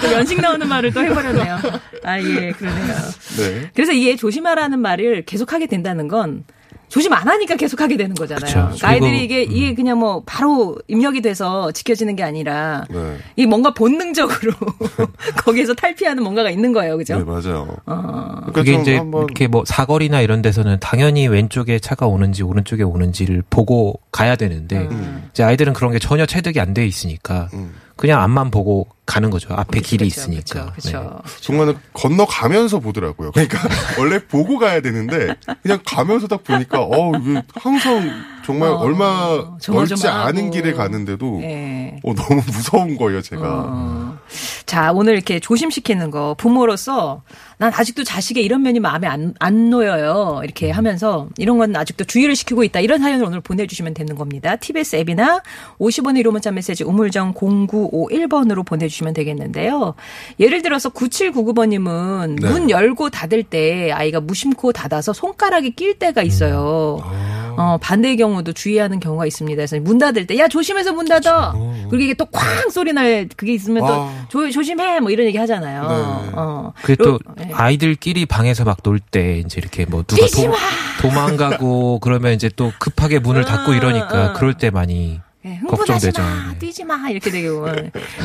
또 0.00 0.12
연식 0.12 0.40
나오는 0.40 0.66
말을 0.66 0.92
또 0.92 1.02
해버렸네요. 1.02 1.58
아, 2.02 2.18
예, 2.18 2.52
그러네요. 2.52 2.94
네. 3.36 3.70
그래서 3.74 3.92
이게 3.92 4.16
조심하라는 4.16 4.78
말을 4.80 5.26
계속하게 5.26 5.66
된다는 5.66 6.08
건 6.08 6.44
조심 6.90 7.12
안 7.12 7.26
하니까 7.28 7.54
계속 7.56 7.80
하게 7.80 7.96
되는 7.96 8.14
거잖아요. 8.14 8.44
그쵸. 8.44 8.60
그러니까 8.64 8.88
아이들이 8.88 9.24
이게, 9.24 9.42
이게 9.44 9.74
그냥 9.74 9.98
뭐 9.98 10.22
바로 10.26 10.76
입력이 10.88 11.22
돼서 11.22 11.70
지켜지는 11.72 12.16
게 12.16 12.22
아니라 12.24 12.84
네. 12.90 13.16
이 13.36 13.46
뭔가 13.46 13.72
본능적으로 13.72 14.52
거기에서 15.44 15.72
탈피하는 15.74 16.22
뭔가가 16.22 16.50
있는 16.50 16.72
거예요. 16.72 16.96
그죠? 16.98 17.16
네 17.16 17.24
맞아요. 17.24 17.76
어, 17.86 18.02
그러니까 18.40 18.52
그게 18.52 18.72
좀 18.72 18.80
이제 18.82 18.96
한번 18.96 19.24
이렇게 19.24 19.46
뭐 19.46 19.64
사거리나 19.64 20.20
이런 20.20 20.42
데서는 20.42 20.78
당연히 20.80 21.28
왼쪽에 21.28 21.78
차가 21.78 22.06
오는지 22.06 22.42
오른쪽에 22.42 22.82
오는지를 22.82 23.44
보고 23.48 24.00
가야 24.12 24.34
되는데 24.36 24.88
이제 25.30 25.42
아이들은 25.44 25.72
그런 25.72 25.92
게 25.92 25.98
전혀 25.98 26.26
체득이 26.26 26.58
안 26.60 26.74
돼 26.74 26.86
있으니까 26.86 27.48
음. 27.54 27.72
그냥 27.96 28.20
앞만 28.22 28.50
보고 28.50 28.86
가는 29.10 29.28
거죠. 29.28 29.52
앞에 29.52 29.80
길이 29.80 30.08
그쵸, 30.08 30.20
있으니까. 30.20 30.72
그쵸, 30.72 30.88
네. 30.88 31.04
그쵸. 31.04 31.22
정말은 31.40 31.76
건너가면서 31.92 32.78
보더라고요. 32.78 33.32
그러니까 33.32 33.58
원래 33.98 34.24
보고 34.24 34.56
가야 34.58 34.80
되는데 34.80 35.34
그냥 35.62 35.80
가면서 35.84 36.28
딱 36.28 36.44
보니까 36.44 36.80
어 36.82 37.12
이게 37.20 37.42
항상 37.54 38.08
정말 38.44 38.70
어, 38.70 38.76
얼마. 38.76 39.56
넓지 39.68 40.08
않은 40.08 40.50
길에 40.50 40.72
가는데도 40.72 41.40
예. 41.42 41.96
어, 42.02 42.14
너무 42.14 42.40
무서운 42.46 42.96
거예요, 42.96 43.20
제가. 43.22 43.42
어. 43.44 44.18
자, 44.66 44.92
오늘 44.92 45.14
이렇게 45.14 45.40
조심시키는 45.40 46.10
거, 46.10 46.34
부모로서 46.38 47.22
난 47.58 47.72
아직도 47.74 48.04
자식의 48.04 48.44
이런 48.44 48.62
면이 48.62 48.80
마음에 48.80 49.06
안, 49.06 49.34
안 49.38 49.70
놓여요. 49.70 50.40
이렇게 50.44 50.70
하면서 50.70 51.28
이런 51.36 51.58
건 51.58 51.74
아직도 51.76 52.04
주의를 52.04 52.34
시키고 52.36 52.64
있다. 52.64 52.80
이런 52.80 53.00
사연을 53.00 53.24
오늘 53.24 53.40
보내주시면 53.40 53.94
되는 53.94 54.14
겁니다. 54.14 54.56
TBS 54.56 54.96
앱이나 54.96 55.42
50원의 55.78 56.24
1호 56.24 56.30
문자 56.30 56.50
메시지 56.50 56.84
우물정 56.84 57.34
0951번으로 57.34 58.64
보내주시면 58.64 58.99
되겠는데요. 59.14 59.94
예를 60.38 60.62
들어서 60.62 60.90
9799번님은 60.90 62.40
네. 62.40 62.48
문 62.48 62.70
열고 62.70 63.10
닫을 63.10 63.42
때 63.42 63.90
아이가 63.92 64.20
무심코 64.20 64.72
닫아서 64.72 65.12
손가락이 65.12 65.70
낄 65.72 65.98
때가 65.98 66.22
있어요. 66.22 66.98
아. 67.02 67.54
어, 67.58 67.78
반대의 67.78 68.16
경우도 68.16 68.52
주의하는 68.52 69.00
경우가 69.00 69.26
있습니다. 69.26 69.56
그래서 69.56 69.78
문 69.80 69.98
닫을 69.98 70.26
때, 70.26 70.38
야, 70.38 70.48
조심해서 70.48 70.92
문 70.94 71.06
닫아! 71.06 71.52
그리고 71.90 71.96
이게 72.04 72.14
또 72.14 72.24
쾅 72.30 72.70
소리 72.70 72.92
날, 72.92 73.28
그게 73.36 73.52
있으면 73.52 73.84
또, 73.86 73.92
아. 73.92 74.26
조, 74.30 74.48
조심해! 74.50 75.00
뭐 75.00 75.10
이런 75.10 75.26
얘기 75.26 75.36
하잖아요. 75.36 75.82
네. 75.82 76.30
어. 76.36 76.72
그게 76.80 76.94
또 76.96 77.18
예. 77.40 77.50
아이들끼리 77.52 78.24
방에서 78.26 78.64
막 78.64 78.78
놀 78.84 78.98
때 79.00 79.38
이제 79.44 79.60
이렇게 79.60 79.84
뭐 79.84 80.04
누가 80.04 80.26
도, 80.28 80.48
마! 80.48 80.56
도망가고 81.02 81.98
그러면 82.00 82.32
이제 82.32 82.48
또 82.54 82.72
급하게 82.78 83.18
문을 83.18 83.44
닫고 83.44 83.72
어, 83.72 83.74
이러니까 83.74 84.30
어. 84.30 84.32
그럴 84.34 84.54
때 84.54 84.70
많이 84.70 85.20
예, 85.46 85.54
흥분하지. 85.54 86.12
마, 86.18 86.48
네. 86.52 86.58
뛰지 86.58 86.84
마 86.84 87.08
이렇게 87.08 87.30
되고 87.30 87.66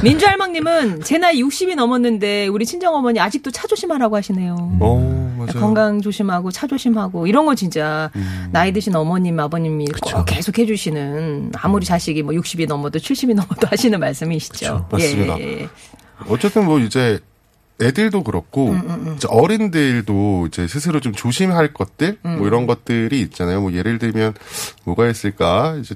민주할망님은 0.04 1.02
제 1.04 1.18
나이 1.18 1.42
60이 1.42 1.74
넘었는데 1.76 2.48
우리 2.48 2.66
친정 2.66 2.94
어머니 2.94 3.22
아직도 3.22 3.52
차 3.52 3.68
조심하라고 3.68 4.18
하시네요. 4.18 4.56
어, 4.82 5.36
맞아요. 5.38 5.62
건강 5.62 6.02
조심하고 6.02 6.52
차 6.52 6.68
조심하고 6.68 7.28
이런 7.28 7.46
거 7.46 7.56
진짜 7.56 8.12
음. 8.16 8.50
나이 8.52 8.74
드신 8.74 8.94
어머님 8.96 9.40
아버님이 9.40 9.88
계속 10.28 10.60
해주시는 10.60 11.54
아무리 11.56 11.86
자식이 11.86 12.22
뭐 12.24 12.34
60이 12.34 12.68
넘어도 12.68 13.00
70이 13.00 13.34
넘어도 13.34 13.68
하시는 13.68 13.98
말씀이시죠. 13.98 14.56
그쵸, 14.56 14.88
맞습니다. 14.92 15.40
예, 15.40 15.62
예. 15.62 15.70
어쨌든 16.28 16.66
뭐 16.66 16.80
이제 16.80 17.20
애들도 17.82 18.24
그렇고 18.24 18.70
음, 18.70 19.16
이제 19.18 19.28
어른들도 19.30 20.48
이제 20.48 20.68
스스로 20.68 21.00
좀 21.02 21.14
조심할 21.14 21.74
것들 21.74 22.18
음. 22.26 22.38
뭐 22.38 22.48
이런 22.48 22.68
것들이 22.68 23.20
있잖아요. 23.22 23.62
뭐 23.62 23.74
예를 23.74 24.00
들면 24.00 24.34
뭐가 24.86 25.10
있을까? 25.10 25.76
이제 25.80 25.96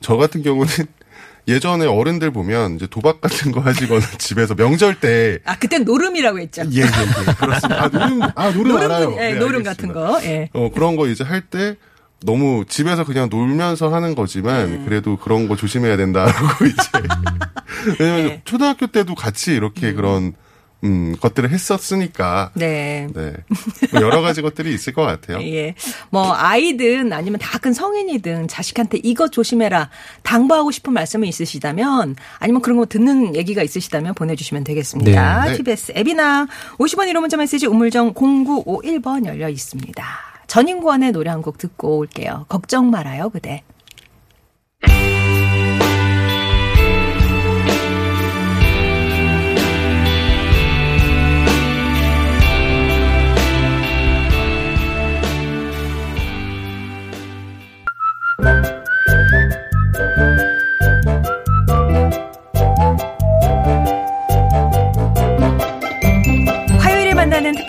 저 0.00 0.16
같은 0.16 0.42
경우는 0.42 0.72
예전에 1.48 1.86
어른들 1.86 2.30
보면 2.32 2.76
이제 2.76 2.86
도박 2.86 3.20
같은 3.20 3.50
거 3.50 3.60
하시거나 3.60 4.04
집에서 4.18 4.54
명절 4.54 5.00
때 5.00 5.38
아 5.44 5.58
그땐 5.58 5.84
노름이라고 5.84 6.38
했죠. 6.38 6.62
예, 6.72 6.80
예, 6.82 6.84
예. 6.84 7.32
그렇습니다. 7.34 7.84
아, 7.84 7.88
노름, 7.88 8.22
아, 8.34 8.50
노름 8.52 8.76
알아요. 8.76 9.12
예, 9.14 9.32
네, 9.32 9.34
노름 9.34 9.66
알겠습니다. 9.66 9.70
같은 9.70 9.92
거. 9.92 10.22
예. 10.24 10.50
어, 10.52 10.70
그런 10.72 10.96
거 10.96 11.08
이제 11.08 11.24
할 11.24 11.42
때 11.50 11.76
너무 12.22 12.66
집에서 12.68 13.04
그냥 13.04 13.28
놀면서 13.30 13.88
하는 13.92 14.14
거지만 14.14 14.66
음. 14.66 14.84
그래도 14.84 15.16
그런 15.16 15.48
거 15.48 15.56
조심해야 15.56 15.96
된다라고 15.96 16.66
이제 16.66 16.76
왜냐면 17.98 18.26
네. 18.26 18.34
음. 18.34 18.40
초등학교 18.44 18.86
때도 18.88 19.14
같이 19.14 19.52
이렇게 19.54 19.94
그런 19.94 20.34
음, 20.84 21.14
것들을 21.20 21.50
했었으니까. 21.50 22.50
네. 22.54 23.06
네. 23.14 23.32
뭐 23.92 24.00
여러 24.00 24.22
가지 24.22 24.40
것들이 24.42 24.72
있을 24.74 24.92
것 24.94 25.02
같아요. 25.02 25.38
예. 25.46 25.74
뭐, 26.10 26.34
아이든 26.34 27.12
아니면 27.12 27.38
다 27.40 27.58
큰 27.60 27.74
성인이든 27.74 28.48
자식한테 28.48 29.00
이것 29.02 29.32
조심해라. 29.32 29.90
당부하고 30.22 30.70
싶은 30.70 30.94
말씀이 30.94 31.28
있으시다면 31.28 32.16
아니면 32.38 32.62
그런 32.62 32.78
거 32.78 32.86
듣는 32.86 33.36
얘기가 33.36 33.62
있으시다면 33.62 34.14
보내주시면 34.14 34.64
되겠습니다. 34.64 35.44
네. 35.44 35.50
네. 35.50 35.56
TBS 35.58 35.92
앱이나 35.96 36.46
50원 36.78 37.10
1호 37.12 37.20
문자 37.20 37.36
메시지 37.36 37.66
우물정 37.66 38.14
0951번 38.14 39.26
열려 39.26 39.50
있습니다. 39.50 40.04
전인권의 40.46 41.12
노래 41.12 41.28
한 41.30 41.42
곡 41.42 41.58
듣고 41.58 41.98
올게요. 41.98 42.46
걱정 42.48 42.90
말아요, 42.90 43.28
그대. 43.28 43.62
화 58.42 58.69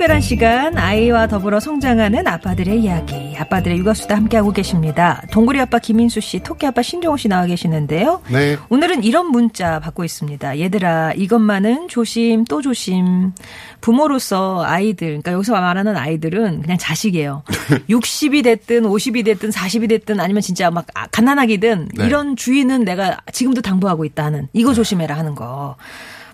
특별한 0.02 0.22
시간 0.22 0.78
아이와 0.80 1.28
더불어 1.28 1.60
성장하는 1.60 2.26
아빠들의 2.26 2.82
이야기 2.82 3.36
아빠들의 3.38 3.78
육아수다 3.78 4.16
함께하고 4.16 4.52
계십니다. 4.52 5.22
동구리 5.32 5.60
아빠 5.60 5.78
김인수 5.78 6.22
씨, 6.22 6.40
토끼 6.40 6.66
아빠 6.66 6.82
신종호 6.82 7.18
씨 7.18 7.28
나와 7.28 7.46
계시는데요. 7.46 8.24
네. 8.32 8.58
오늘은 8.70 9.04
이런 9.04 9.28
문자 9.28 9.80
받고 9.80 10.04
있습니다. 10.04 10.58
얘들아 10.58 11.14
이것만은 11.14 11.88
조심 11.88 12.46
또 12.46 12.64
조심. 12.64 13.34
부모로서 13.80 14.64
아이들 14.66 15.08
그러니까 15.08 15.34
여기서 15.34 15.54
말하는 15.54 15.96
아이들은 15.96 16.64
그냥 16.64 16.80
자식이에요. 16.80 17.44
60이 17.88 18.44
됐든 18.44 18.84
50이 18.84 19.24
됐든 19.24 19.52
40이 19.52 19.88
됐든 19.88 20.20
아니면 20.20 20.42
진짜 20.42 20.72
막 20.72 20.88
아, 20.96 21.06
갓난아기든 21.12 21.90
네. 21.94 22.06
이런 22.08 22.36
주의는 22.36 22.86
내가 22.86 23.20
지금도 23.32 23.62
당부하고 23.62 24.06
있다는 24.06 24.48
이거 24.54 24.74
조심해라 24.74 25.16
하는 25.16 25.36
거. 25.36 25.76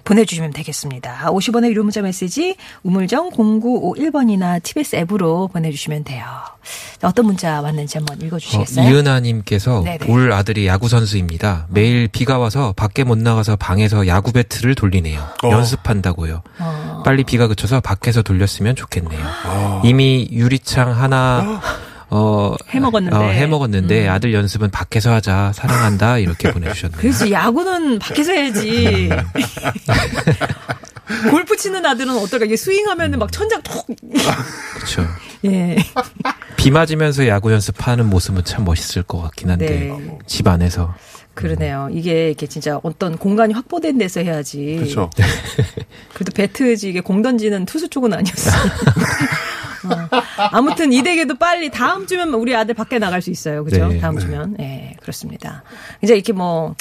보내주시면 0.08 0.52
되겠습니다. 0.54 1.26
50원의 1.28 1.70
유료 1.70 1.84
문자 1.84 2.02
메시지 2.02 2.56
우물정 2.84 3.32
0951번이나 3.32 4.64
TBS 4.64 4.96
앱으로 4.96 5.50
보내주시면 5.50 6.06
돼요. 6.06 6.26
자, 7.00 7.08
어떤 7.08 7.26
문자 7.26 7.62
왔는지 7.62 7.98
한번 7.98 8.22
어, 8.22 8.26
읽어주시겠어요? 8.26 8.90
이은하님께서 8.90 9.82
네네. 9.84 10.06
올 10.10 10.32
아들이 10.32 10.66
야구 10.66 10.88
선수입니다. 10.88 11.68
매일 11.70 12.08
비가 12.08 12.38
와서 12.38 12.74
밖에 12.76 13.04
못 13.04 13.18
나가서 13.18 13.58
방에서 13.58 14.08
야구 14.08 14.32
배트를 14.32 14.76
돌리네요. 14.76 15.20
어. 15.44 15.50
연습한다고요. 15.50 16.42
어. 16.60 17.02
빨리 17.04 17.24
비가 17.24 17.48
그쳐서 17.48 17.82
밖에서 17.82 18.22
돌렸으면 18.22 18.76
좋겠네요. 18.76 19.22
아. 19.22 19.82
이미 19.84 20.28
유리창 20.32 20.92
하나 20.92 21.62
어 22.10 22.56
해 22.70 22.80
먹었는데. 22.80 23.16
어, 23.16 23.22
해 23.30 23.48
먹었는데 23.48 24.08
아들 24.08 24.34
연습은 24.34 24.70
밖에서 24.72 25.12
하자 25.14 25.52
사랑한다 25.54 26.18
이렇게 26.20 26.52
보내주셨네요. 26.54 27.00
그래서 27.00 27.30
야구는 27.32 28.00
밖에서 28.00 28.32
해야지. 28.32 29.10
골프 31.32 31.56
치는 31.56 31.86
아들은 31.86 32.18
어떨까? 32.18 32.46
이게 32.46 32.58
스윙하면은 32.58 33.20
막 33.20 33.32
천장 33.32 33.62
톡. 33.62 33.88
그렇죠. 34.76 35.08
예. 35.46 35.78
비 36.58 36.70
맞으면서 36.72 37.28
야구 37.28 37.52
연습하는 37.54 38.08
모습은 38.08 38.44
참 38.44 38.66
멋있을 38.66 39.04
것 39.04 39.22
같긴 39.22 39.50
한데 39.50 39.66
네. 39.98 40.18
집 40.26 40.48
안에서 40.48 40.94
그러네요. 41.34 41.90
이게 41.94 42.28
이렇게 42.28 42.48
진짜 42.48 42.80
어떤 42.84 43.18
공간이 43.18 43.54
확보된 43.54 43.98
데서 44.00 44.22
해야지. 44.22 44.76
그렇죠. 44.80 45.10
그래도 46.14 46.32
배트지 46.34 46.90
이게 46.90 47.00
공 47.00 47.22
던지는 47.22 47.66
투수 47.66 47.88
쪽은 47.90 48.12
아니었어. 48.14 48.52
어. 49.92 50.22
아무튼 50.52 50.94
이 50.94 51.02
댁에도 51.02 51.36
빨리 51.36 51.70
다음 51.70 52.08
주면 52.08 52.34
우리 52.34 52.56
아들 52.56 52.74
밖에 52.74 53.00
나갈 53.00 53.22
수 53.22 53.30
있어요. 53.30 53.64
그죠? 53.64 53.88
네. 53.88 54.00
다음 54.00 54.18
주면. 54.18 54.58
예, 54.60 54.96
그렇습니다. 55.02 55.64
이제 56.02 56.14
이렇게 56.14 56.34
뭐 56.34 56.76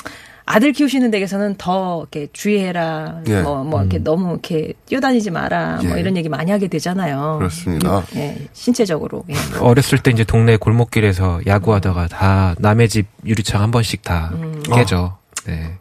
아들 0.48 0.72
키우시는 0.72 1.10
댁에서는 1.10 1.56
더 1.58 2.00
이렇게 2.02 2.28
주의해라. 2.32 3.22
예. 3.26 3.42
뭐, 3.42 3.64
뭐 3.64 3.80
이렇게 3.80 3.98
너무 3.98 4.30
이렇게 4.30 4.74
뛰어다니지 4.86 5.30
마라. 5.30 5.80
뭐 5.82 5.96
예. 5.96 6.00
이런 6.00 6.16
얘기 6.16 6.28
많이 6.28 6.52
하게 6.52 6.68
되잖아요. 6.68 7.36
그렇습니다. 7.38 8.04
예, 8.14 8.46
신체적으로. 8.52 9.24
예. 9.28 9.34
어렸을 9.58 9.98
때 9.98 10.12
이제 10.12 10.22
동네 10.22 10.56
골목길에서 10.56 11.40
야구하다가 11.46 12.06
다 12.06 12.54
남의 12.58 12.88
집 12.88 13.06
유리창 13.24 13.60
한 13.60 13.72
번씩 13.72 14.02
다 14.02 14.30
음. 14.34 14.62
깨져. 14.72 15.18
네. 15.46 15.76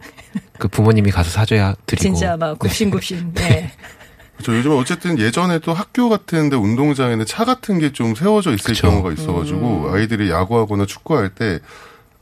그 0.58 0.68
부모님이 0.68 1.12
가서 1.12 1.30
사줘야 1.30 1.76
드리고. 1.86 2.04
진짜 2.04 2.36
막 2.36 2.58
굽신굽신. 2.60 3.34
네. 3.36 3.72
저 4.44 4.56
요즘에 4.56 4.76
어쨌든 4.76 5.18
예전에도 5.18 5.74
학교 5.74 6.10
같은데 6.10 6.56
운동장에는 6.56 7.26
차 7.26 7.46
같은 7.46 7.80
게 7.80 7.92
좀 7.92 8.16
세워져 8.16 8.54
있을 8.54 8.74
그쵸. 8.74 8.88
경우가 8.88 9.12
있어가지고 9.14 9.90
아이들이 9.94 10.30
야구하거나 10.30 10.86
축구할 10.86 11.30
때 11.30 11.60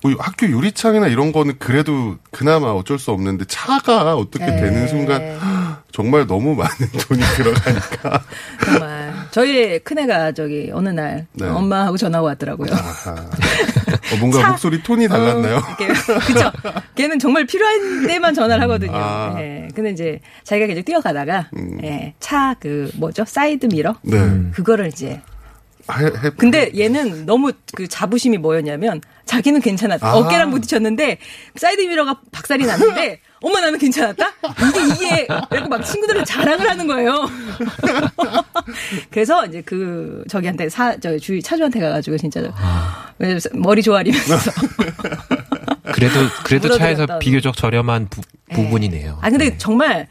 뭐 0.05 0.13
학교 0.19 0.45
유리창이나 0.47 1.07
이런 1.07 1.31
거는 1.31 1.55
그래도 1.59 2.17
그나마 2.29 2.71
어쩔 2.71 2.99
수 2.99 3.11
없는데 3.11 3.45
차가 3.47 4.17
어떻게 4.17 4.45
네. 4.45 4.57
되는 4.57 4.85
순간 4.85 5.39
정말 5.93 6.27
너무 6.27 6.55
많은 6.55 6.73
돈이 7.07 7.21
들어가니까 7.37 8.21
정말. 8.65 9.13
저희 9.31 9.79
큰애가 9.79 10.33
저기 10.33 10.71
어느 10.73 10.89
날 10.89 11.25
네. 11.31 11.47
엄마하고 11.47 11.95
전화가 11.95 12.21
왔더라고요. 12.25 12.69
어, 14.13 14.17
뭔가 14.19 14.39
차- 14.41 14.49
목소리 14.49 14.81
톤이 14.83 15.07
달랐나요? 15.07 15.57
어, 15.57 15.61
그죠? 16.27 16.51
걔는 16.95 17.19
정말 17.19 17.45
필요한 17.45 18.07
때만 18.07 18.33
전화를 18.33 18.61
하거든요. 18.63 18.91
아. 18.95 19.35
예. 19.39 19.67
근데 19.75 19.91
이제 19.91 20.19
자기가 20.43 20.67
계속 20.67 20.83
뛰어가다가, 20.85 21.49
음. 21.55 21.79
예. 21.83 22.13
차 22.19 22.55
그, 22.59 22.89
뭐죠? 22.95 23.23
사이드 23.25 23.67
미러? 23.67 23.95
네. 24.03 24.17
그거를 24.53 24.87
이제. 24.87 25.21
해, 25.91 26.05
해, 26.05 26.29
근데 26.37 26.71
얘는 26.77 27.25
너무 27.25 27.51
그 27.75 27.87
자부심이 27.89 28.37
뭐였냐면, 28.37 29.01
자기는 29.25 29.59
괜찮았다. 29.59 30.07
아. 30.07 30.13
어깨랑 30.15 30.51
부딪혔는데, 30.51 31.17
사이드 31.55 31.81
미러가 31.81 32.21
박살이 32.31 32.65
났는데, 32.65 33.19
엄마 33.43 33.59
나는 33.59 33.77
괜찮았다? 33.77 34.25
이게 34.69 34.87
이게, 34.87 35.27
그래고 35.49 35.67
막 35.67 35.83
친구들은 35.83 36.23
자랑을 36.23 36.69
하는 36.69 36.87
거예요. 36.87 37.29
그래서 39.11 39.45
이제 39.45 39.61
그, 39.61 40.23
저기한테 40.29 40.69
사, 40.69 40.97
저 40.97 41.17
주위 41.19 41.43
차주한테 41.43 41.81
가가지고 41.81 42.17
진짜, 42.17 42.41
머리 43.51 43.83
조아리면서. 43.83 44.51
그래도 45.93 46.19
그래도 46.45 46.77
차에서. 46.77 47.19
비교적 47.19 47.57
저렴한 47.57 48.07
부, 48.09 48.21
부분이네요. 48.53 49.19
아 49.21 49.29
근데 49.29 49.49
네. 49.49 49.57
정말 49.57 50.07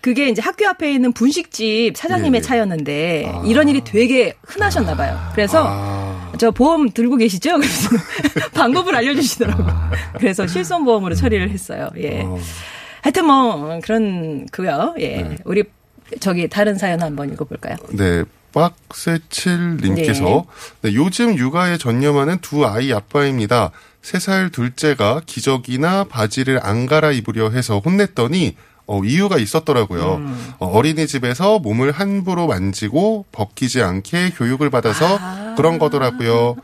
그게 0.00 0.30
이제 0.30 0.40
학교 0.40 0.66
앞에 0.66 0.90
있는 0.92 1.12
분식집 1.12 1.96
사장님의 1.96 2.38
예, 2.38 2.38
예. 2.38 2.40
차였는데 2.40 3.32
이런 3.44 3.68
일이 3.68 3.82
되게 3.84 4.32
흔하셨나 4.46 4.96
봐요. 4.96 5.20
그래서 5.34 5.66
아, 5.68 6.29
저 6.40 6.50
보험 6.50 6.88
들고 6.88 7.16
계시죠? 7.16 7.58
그래서 7.58 7.90
방법을 8.54 8.96
알려주시더라고요. 8.96 9.90
그래서 10.18 10.46
실손보험으로 10.46 11.14
처리를 11.14 11.50
했어요. 11.50 11.90
예. 11.98 12.22
어. 12.22 12.38
하여튼 13.02 13.26
뭐 13.26 13.78
그런 13.82 14.46
그요. 14.50 14.94
예. 15.00 15.36
우리 15.44 15.64
저기 16.18 16.48
다른 16.48 16.78
사연 16.78 17.02
한번 17.02 17.30
읽어볼까요? 17.30 17.76
네. 17.90 18.24
빡세칠님께서 18.52 20.46
네, 20.80 20.94
요즘 20.94 21.36
육아에 21.36 21.76
전념하는 21.76 22.38
두 22.40 22.64
아이 22.66 22.90
아빠입니다. 22.92 23.70
세 24.02 24.18
살 24.18 24.48
둘째가 24.50 25.20
기저귀나 25.26 26.04
바지를 26.04 26.58
안 26.62 26.86
갈아입으려 26.86 27.50
해서 27.50 27.80
혼냈더니 27.80 28.56
어, 28.86 29.02
이유가 29.04 29.36
있었더라고요. 29.38 30.20
어, 30.58 30.82
린이집에서 30.82 31.58
몸을 31.60 31.92
함부로 31.92 32.46
만지고 32.48 33.24
벗기지 33.30 33.82
않게 33.82 34.30
교육을 34.30 34.70
받아서 34.70 35.18
그런 35.56 35.78
거더라고요. 35.78 36.56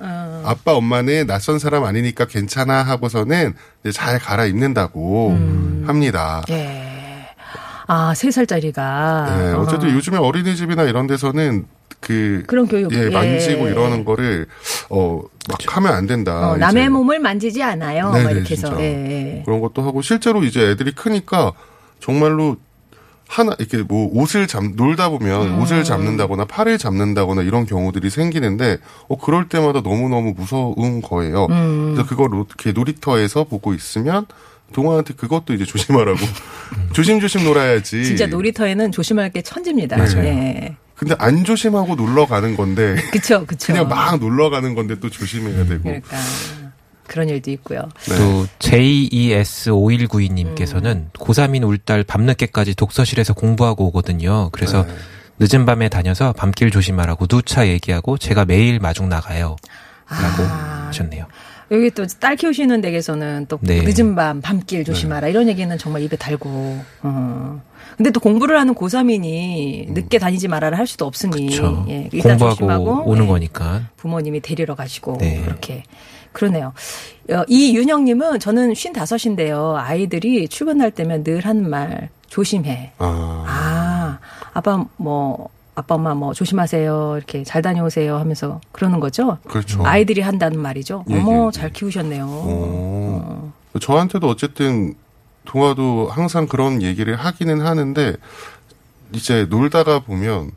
아빠 0.44 0.74
엄마는 0.74 1.26
낯선 1.26 1.58
사람 1.58 1.84
아니니까 1.84 2.26
괜찮아 2.26 2.82
하고서는 2.82 3.54
잘 3.92 4.18
갈아입는다고 4.18 5.30
합니다. 5.86 6.42
예. 6.50 7.26
아, 7.88 8.14
세 8.14 8.30
살짜리가. 8.30 9.36
네, 9.38 9.52
어쨌든 9.52 9.90
요즘에 9.94 10.16
어린이집이나 10.18 10.84
이런 10.84 11.06
데서는 11.06 11.66
그 12.00 12.42
그런 12.46 12.66
교육. 12.66 12.92
예, 12.92 13.06
예. 13.06 13.10
만지고 13.10 13.68
이러는 13.68 14.04
거를 14.04 14.46
어막 14.88 15.28
하면 15.68 15.92
안 15.94 16.06
된다. 16.06 16.50
어, 16.50 16.56
남의 16.56 16.84
이제. 16.84 16.88
몸을 16.88 17.20
만지지 17.20 17.62
않아요. 17.62 18.10
막 18.10 18.18
네네, 18.18 18.32
이렇게 18.32 18.54
해서. 18.54 18.76
예, 18.80 18.84
예. 19.38 19.42
그런 19.44 19.60
것도 19.60 19.82
하고 19.82 20.02
실제로 20.02 20.42
이제 20.42 20.70
애들이 20.70 20.92
크니까 20.92 21.52
정말로 22.00 22.56
하나 23.28 23.54
이렇게 23.58 23.78
뭐 23.78 24.08
옷을 24.12 24.46
잡 24.46 24.64
놀다 24.64 25.08
보면 25.08 25.48
음. 25.48 25.58
옷을 25.60 25.84
잡는다거나 25.84 26.44
팔을 26.44 26.78
잡는다거나 26.78 27.42
이런 27.42 27.66
경우들이 27.66 28.08
생기는데 28.10 28.78
어 29.08 29.18
그럴 29.18 29.48
때마다 29.48 29.82
너무 29.82 30.08
너무 30.08 30.32
무서운 30.36 31.02
거예요. 31.02 31.46
음. 31.50 31.94
그래서 31.94 32.08
그걸 32.08 32.30
이렇게 32.32 32.72
놀이터에서 32.72 33.44
보고 33.44 33.74
있으면 33.74 34.26
동아한테 34.72 35.14
그것도 35.14 35.54
이제 35.54 35.64
조심하라고 35.64 36.18
조심조심 36.94 37.44
놀아야지. 37.44 38.04
진짜 38.04 38.26
놀이터에는 38.26 38.92
조심할 38.92 39.30
게 39.30 39.42
천지입니다. 39.42 39.96
맞아요. 39.96 40.24
예. 40.24 40.76
근데 40.94 41.14
안 41.18 41.44
조심하고 41.44 41.94
놀러 41.94 42.26
가는 42.26 42.56
건데 42.56 42.96
그쵸, 43.12 43.44
그쵸. 43.46 43.66
그냥 43.66 43.88
막 43.88 44.18
놀러 44.18 44.48
가는 44.50 44.74
건데 44.74 44.96
또 44.98 45.10
조심해야 45.10 45.66
되고. 45.66 45.82
그러니까. 45.82 46.16
그런 47.06 47.28
일도 47.28 47.50
있고요. 47.52 47.82
네. 48.08 48.16
또 48.16 48.46
JES5192님께서는 48.58 51.10
고3인 51.12 51.64
울딸 51.66 52.04
밤늦게까지 52.04 52.74
독서실에서 52.74 53.32
공부하고 53.34 53.86
오거든요. 53.86 54.48
그래서 54.52 54.84
네. 54.84 54.92
늦은 55.38 55.66
밤에 55.66 55.88
다녀서 55.88 56.32
밤길 56.32 56.70
조심하라고 56.70 57.26
누차 57.26 57.68
얘기하고 57.68 58.16
제가 58.18 58.44
매일 58.44 58.78
마중 58.80 59.08
나가요. 59.08 59.56
라고 60.08 60.42
아. 60.44 60.86
하셨네요. 60.88 61.26
여기 61.72 61.90
또 61.90 62.04
딸 62.20 62.36
키우시는 62.36 62.80
댁에서는 62.80 63.46
또 63.48 63.58
네. 63.60 63.82
늦은 63.82 64.14
밤 64.14 64.40
밤길 64.40 64.84
조심하라 64.84 65.26
이런 65.28 65.48
얘기는 65.48 65.76
정말 65.78 66.02
입에 66.02 66.16
달고. 66.16 66.48
어. 67.02 67.60
근데 67.96 68.10
또 68.10 68.20
공부를 68.20 68.58
하는 68.60 68.74
고3이니 68.74 69.90
늦게 69.92 70.18
다니지 70.18 70.46
말아라 70.48 70.76
할 70.78 70.86
수도 70.86 71.06
없으니 71.06 71.46
그렇죠. 71.46 71.84
예, 71.88 72.08
일단 72.12 72.32
공부하고 72.38 72.54
조심하고 72.54 73.02
오는 73.10 73.24
예, 73.24 73.28
거니까. 73.28 73.88
부모님이 73.96 74.40
데리러 74.40 74.74
가시고 74.76 75.16
네. 75.18 75.40
그렇게 75.44 75.82
그러네요. 76.36 76.74
어, 77.30 77.44
이윤영님은 77.48 78.40
저는 78.40 78.74
쉰 78.74 78.92
다섯인데요. 78.92 79.76
아이들이 79.78 80.46
출근할 80.48 80.90
때면 80.90 81.24
늘한말 81.24 82.10
조심해. 82.28 82.92
아, 82.98 83.44
아 83.48 84.18
아빠 84.52 84.84
뭐 84.98 85.48
아빠 85.74 85.94
엄마 85.94 86.14
뭐 86.14 86.34
조심하세요 86.34 87.14
이렇게 87.16 87.42
잘 87.42 87.62
다녀오세요 87.62 88.18
하면서 88.18 88.60
그러는 88.70 89.00
거죠. 89.00 89.38
그렇죠. 89.48 89.84
아이들이 89.86 90.20
한다는 90.20 90.60
말이죠. 90.60 91.06
예, 91.08 91.18
어머 91.18 91.44
예, 91.44 91.46
예. 91.46 91.50
잘 91.52 91.72
키우셨네요. 91.72 92.26
어. 92.28 93.52
저한테도 93.80 94.28
어쨌든 94.28 94.94
동화도 95.46 96.08
항상 96.10 96.46
그런 96.46 96.82
얘기를 96.82 97.16
하기는 97.16 97.62
하는데 97.62 98.14
이제 99.12 99.46
놀다가 99.46 100.00
보면 100.00 100.50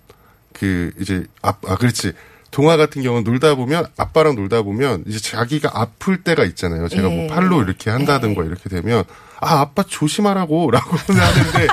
그 0.51 0.91
이제 0.99 1.23
아, 1.41 1.53
아 1.67 1.77
그렇지 1.77 2.11
동화 2.51 2.77
같은 2.77 3.01
경우는 3.03 3.23
놀다 3.23 3.55
보면 3.55 3.85
아빠랑 3.97 4.35
놀다 4.35 4.61
보면 4.63 5.03
이제 5.07 5.19
자기가 5.19 5.71
아플 5.73 6.23
때가 6.23 6.43
있잖아요. 6.45 6.87
제가 6.87 7.09
예. 7.11 7.15
뭐 7.15 7.27
팔로 7.35 7.61
이렇게 7.63 7.89
한다든가 7.89 8.43
이렇게 8.43 8.69
되면 8.69 9.03
아 9.41 9.61
아빠 9.61 9.83
조심하라고라고 9.83 10.97
하는데 10.97 11.67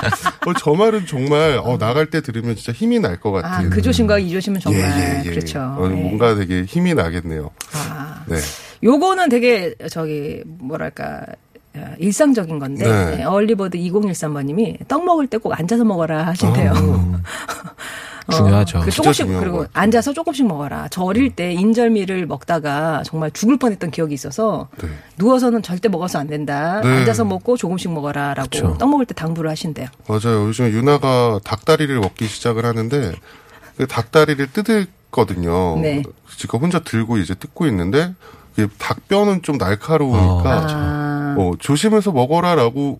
어, 0.45 0.53
저 0.59 0.73
말은 0.73 1.05
정말 1.05 1.59
어, 1.63 1.77
나갈 1.77 2.09
때 2.09 2.21
들으면 2.21 2.55
진짜 2.55 2.71
힘이 2.71 2.99
날 2.99 3.19
것 3.19 3.31
같아요. 3.31 3.67
아 3.67 3.69
그 3.69 3.81
조심과 3.81 4.19
이 4.19 4.31
조심은 4.31 4.59
정말 4.59 4.81
예, 4.81 4.85
예, 4.85 5.21
예. 5.25 5.29
그렇죠. 5.29 5.59
어, 5.59 5.87
예. 5.89 5.93
뭔가 5.95 6.35
되게 6.35 6.63
힘이 6.63 6.93
나겠네요. 6.93 7.49
아, 7.73 8.23
네. 8.27 8.37
요거는 8.83 9.29
되게 9.29 9.73
저기 9.91 10.41
뭐랄까 10.45 11.25
어, 11.75 11.93
일상적인 11.97 12.59
건데 12.59 12.87
네. 12.87 13.17
예, 13.19 13.23
얼리버드 13.23 13.77
2013번님이 13.77 14.87
떡 14.87 15.03
먹을 15.03 15.27
때 15.27 15.37
꼭 15.39 15.59
앉아서 15.59 15.83
먹어라 15.83 16.27
하신대요. 16.27 16.71
어, 16.71 17.15
중요하죠. 18.31 18.79
그 18.79 18.91
진짜 18.91 19.11
조금씩 19.11 19.27
그리고 19.27 19.57
것 19.57 19.67
같아요. 19.67 19.83
앉아서 19.83 20.13
조금씩 20.13 20.47
먹어라. 20.47 20.87
저 20.89 21.03
어릴 21.03 21.35
때 21.35 21.53
인절미를 21.53 22.25
먹다가 22.25 23.03
정말 23.05 23.31
죽을 23.31 23.57
뻔했던 23.57 23.91
기억이 23.91 24.13
있어서 24.13 24.67
네. 24.81 24.89
누워서는 25.17 25.61
절대 25.61 25.87
먹어서 25.89 26.19
안 26.19 26.27
된다. 26.27 26.81
네. 26.81 26.89
앉아서 26.89 27.25
먹고 27.25 27.57
조금씩 27.57 27.91
먹어라라고 27.91 28.49
그쵸. 28.49 28.77
떡 28.77 28.89
먹을 28.89 29.05
때 29.05 29.13
당부를 29.13 29.49
하신대요. 29.51 29.87
맞아요. 30.07 30.47
요즘 30.47 30.69
유나가 30.69 31.39
닭다리를 31.43 31.97
먹기 31.99 32.27
시작을 32.27 32.65
하는데 32.65 33.13
그 33.77 33.87
닭다리를 33.87 34.51
뜯었거든요. 34.51 35.79
네. 35.79 36.03
지금 36.37 36.59
혼자 36.59 36.79
들고 36.79 37.17
이제 37.17 37.33
뜯고 37.33 37.65
있는데 37.67 38.13
이게 38.57 38.67
닭뼈는 38.77 39.43
좀 39.43 39.57
날카로우니까 39.57 40.67
아, 40.69 41.35
어, 41.37 41.51
조심해서 41.59 42.11
먹어라라고 42.11 42.99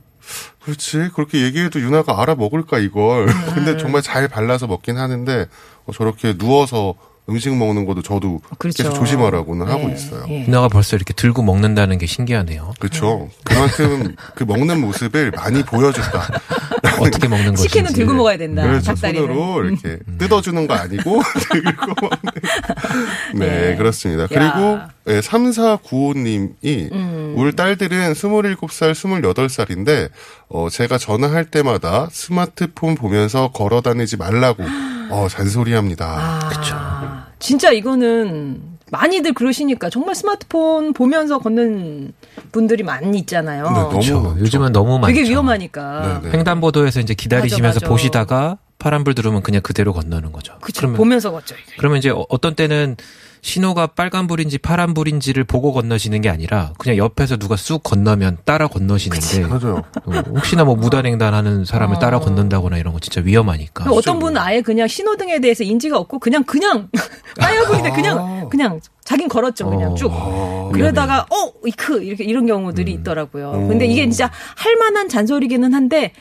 그렇지 0.67 1.11
그렇게 1.15 1.43
얘기해도 1.43 1.79
유나가 1.79 2.21
알아 2.21 2.35
먹을까 2.35 2.79
이걸 2.79 3.29
음. 3.29 3.33
근데 3.55 3.77
정말 3.77 4.01
잘 4.01 4.27
발라서 4.27 4.67
먹긴 4.67 4.97
하는데 4.97 5.47
어, 5.85 5.91
저렇게 5.93 6.37
누워서 6.37 6.95
음식 7.29 7.53
먹는 7.55 7.85
것도 7.85 8.01
저도 8.01 8.39
그렇죠. 8.57 8.83
계속 8.83 8.95
조심하라고는 8.95 9.67
하고 9.67 9.87
네, 9.87 9.93
있어요. 9.95 10.25
예. 10.29 10.43
누나가 10.43 10.69
벌써 10.69 10.95
이렇게 10.95 11.13
들고 11.13 11.43
먹는다는 11.43 11.97
게 11.97 12.05
신기하네요. 12.05 12.73
그렇죠. 12.79 13.29
그만큼 13.43 14.15
그 14.35 14.43
먹는 14.43 14.79
모습을 14.79 15.31
많이 15.31 15.63
보여줬다. 15.63 16.41
어떻게 16.99 17.27
먹는 17.27 17.51
거지? 17.51 17.63
치킨은 17.63 17.93
들고 17.93 18.13
먹어야 18.13 18.37
된다. 18.37 18.63
그렇죠. 18.63 18.85
닭다리는. 18.93 19.27
손으로 19.27 19.65
이렇게 19.65 19.99
뜯어주는 20.17 20.67
거 20.67 20.73
아니고 20.73 21.21
들고 21.51 21.93
먹는. 22.01 22.19
네, 23.35 23.69
네. 23.71 23.75
그렇습니다. 23.75 24.23
야. 24.23 24.27
그리고 24.27 24.79
네, 25.05 25.19
3495님이 25.19 26.91
음. 26.91 27.33
우리 27.37 27.55
딸들은 27.55 28.13
27살, 28.13 28.93
28살인데 28.93 30.09
어, 30.49 30.69
제가 30.69 30.97
전화할 30.97 31.45
때마다 31.45 32.07
스마트폰 32.11 32.95
보면서 32.95 33.51
걸어 33.51 33.81
다니지 33.81 34.17
말라고 34.17 34.63
어, 35.09 35.27
잔소리합니다. 35.29 36.05
아, 36.05 36.49
그쵸. 36.49 36.75
진짜 37.39 37.71
이거는 37.71 38.61
많이들 38.89 39.33
그러시니까 39.33 39.89
정말 39.89 40.15
스마트폰 40.15 40.93
보면서 40.93 41.39
걷는 41.39 42.13
분들이 42.51 42.83
많이 42.83 43.19
있잖아요. 43.19 43.63
네, 43.65 43.69
너무 43.73 43.89
그렇죠. 43.89 44.21
많죠. 44.21 44.39
요즘은 44.39 44.71
너무 44.71 44.97
많죠. 44.99 45.13
되게 45.15 45.29
위험하니까. 45.29 46.21
네, 46.23 46.29
네. 46.31 46.37
횡단보도에서 46.37 47.01
이제 47.01 47.13
기다리시면서 47.13 47.77
맞아, 47.79 47.85
맞아. 47.85 47.89
보시다가 47.89 48.57
파란불 48.79 49.13
들어오면 49.15 49.43
그냥 49.43 49.61
그대로 49.61 49.91
건너는 49.93 50.31
거죠. 50.31 50.53
그쵸. 50.61 50.79
그러면 50.81 50.97
보면서 50.97 51.31
걷죠. 51.31 51.55
이게. 51.55 51.75
그러면 51.77 51.97
이제 51.97 52.09
어- 52.11 52.25
어떤 52.29 52.55
때는 52.55 52.95
신호가 53.41 53.87
빨간불인지 53.87 54.57
파란불인지를 54.59 55.43
보고 55.43 55.71
건너시는 55.73 56.21
게 56.21 56.29
아니라 56.29 56.73
그냥 56.77 56.97
옆에서 56.97 57.37
누가 57.37 57.55
쑥 57.55 57.83
건너면 57.83 58.37
따라 58.45 58.67
건너시는데 58.67 59.47
맞아요. 59.47 59.83
어, 60.05 60.11
혹시나 60.29 60.63
뭐 60.63 60.75
무단횡단하는 60.75 61.65
사람을 61.65 61.99
따라 61.99 62.19
건넌다거나 62.19 62.77
이런 62.77 62.93
거 62.93 62.99
진짜 62.99 63.21
위험하니까. 63.21 63.89
어떤 63.91 64.19
분은 64.19 64.41
아예 64.41 64.61
그냥 64.61 64.87
신호등에 64.87 65.39
대해서 65.39 65.63
인지가 65.63 65.97
없고 65.97 66.19
그냥 66.19 66.43
그냥 66.43 66.89
빨간불인데 67.39 67.91
그냥 67.91 68.49
그냥 68.49 68.79
자긴 69.03 69.29
걸었죠 69.29 69.69
그냥 69.69 69.91
어. 69.93 69.95
쭉. 69.95 70.11
아, 70.11 70.69
그러다가 70.73 71.21
어 71.29 71.51
이크 71.65 72.03
이렇게 72.03 72.23
이런 72.25 72.45
경우들이 72.45 72.93
음. 72.93 72.99
있더라고요. 72.99 73.49
오. 73.51 73.67
근데 73.67 73.85
이게 73.85 74.01
진짜 74.09 74.29
할 74.55 74.75
만한 74.77 75.07
잔소리기는 75.07 75.73
한데 75.73 76.11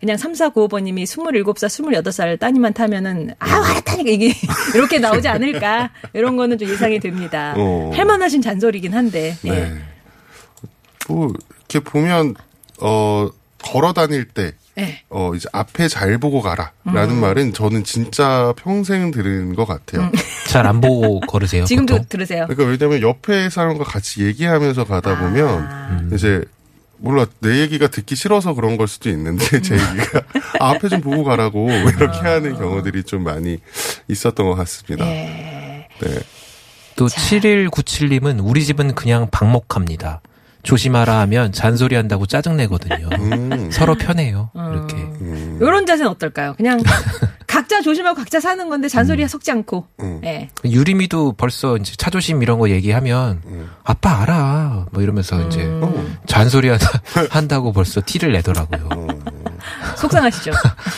그냥 0.00 0.16
3495번님이 0.16 1.04
27살, 1.04 2.02
28살 2.02 2.38
따님만 2.38 2.72
타면은 2.72 3.34
아, 3.38 3.46
알았다니까 3.46 4.10
이게 4.10 4.32
이렇게 4.74 4.98
나오지 4.98 5.26
않을까 5.26 5.90
이런 6.12 6.36
거는 6.36 6.58
좀 6.58 6.68
예상이 6.68 7.00
됩니다. 7.00 7.54
어. 7.56 7.90
할 7.94 8.04
만하신 8.04 8.40
잔소리긴 8.40 8.94
한데. 8.94 9.36
예. 9.44 9.50
네. 9.50 9.74
뭐 11.08 11.32
이렇게 11.68 11.80
보면 11.80 12.34
어 12.80 13.28
걸어 13.62 13.92
다닐 13.92 14.26
때 14.26 14.52
예. 14.78 15.02
어, 15.08 15.34
이제 15.34 15.48
앞에 15.52 15.88
잘 15.88 16.18
보고 16.18 16.40
가라라는 16.40 17.16
음. 17.16 17.20
말은 17.20 17.52
저는 17.52 17.82
진짜 17.82 18.54
평생 18.56 19.10
들은 19.10 19.56
것 19.56 19.64
같아요. 19.66 20.12
잘안 20.46 20.80
보고 20.80 21.18
걸으세요. 21.20 21.64
지금도 21.64 21.94
보통? 21.94 22.06
들으세요. 22.08 22.46
그러니까 22.48 22.70
왜냐면 22.70 23.02
옆에 23.02 23.50
사람과 23.50 23.82
같이 23.82 24.24
얘기하면서 24.24 24.84
가다 24.84 25.18
보면 25.18 25.48
아. 25.48 26.08
이제 26.14 26.44
몰라 26.98 27.26
내 27.40 27.60
얘기가 27.60 27.88
듣기 27.88 28.14
싫어서 28.16 28.54
그런 28.54 28.76
걸 28.76 28.88
수도 28.88 29.08
있는데 29.10 29.44
제 29.62 29.74
얘기가 29.74 30.22
아, 30.60 30.70
앞에 30.70 30.88
좀 30.88 31.00
보고 31.00 31.24
가라고 31.24 31.70
이렇게 31.70 32.18
하는 32.18 32.54
경우들이 32.56 33.04
좀 33.04 33.24
많이 33.24 33.58
있었던 34.08 34.46
것 34.46 34.54
같습니다. 34.54 35.06
예. 35.06 35.88
네. 36.00 36.18
또 36.96 37.06
7197님은 37.06 38.40
우리 38.42 38.64
집은 38.64 38.94
그냥 38.94 39.28
방목합니다. 39.30 40.20
조심하라 40.68 41.20
하면 41.20 41.50
잔소리 41.50 41.94
한다고 41.94 42.26
짜증내거든요. 42.26 43.08
음. 43.18 43.70
서로 43.72 43.94
편해요. 43.94 44.50
이렇게. 44.54 44.96
음. 44.96 45.58
요런 45.62 45.86
자세는 45.86 46.10
어떨까요? 46.10 46.56
그냥 46.58 46.78
각자 47.48 47.80
조심하고 47.80 48.14
각자 48.14 48.38
사는 48.38 48.68
건데 48.68 48.86
잔소리에 48.86 49.28
섞지 49.28 49.50
않고. 49.50 49.86
음. 50.00 50.20
예. 50.24 50.50
유림이도 50.66 51.32
벌써 51.38 51.78
이제 51.78 51.94
차 51.96 52.10
조심 52.10 52.42
이런 52.42 52.58
거 52.58 52.68
얘기하면 52.68 53.40
음. 53.46 53.70
아빠 53.82 54.20
알아. 54.20 54.88
뭐 54.92 55.02
이러면서 55.02 55.40
이제 55.46 55.64
어. 55.64 56.06
잔소리 56.26 56.68
한다, 56.68 56.86
한다고 57.30 57.72
벌써 57.72 58.02
티를 58.04 58.32
내더라고요. 58.32 58.90
어. 58.94 59.06
속상하시죠? 59.96 60.50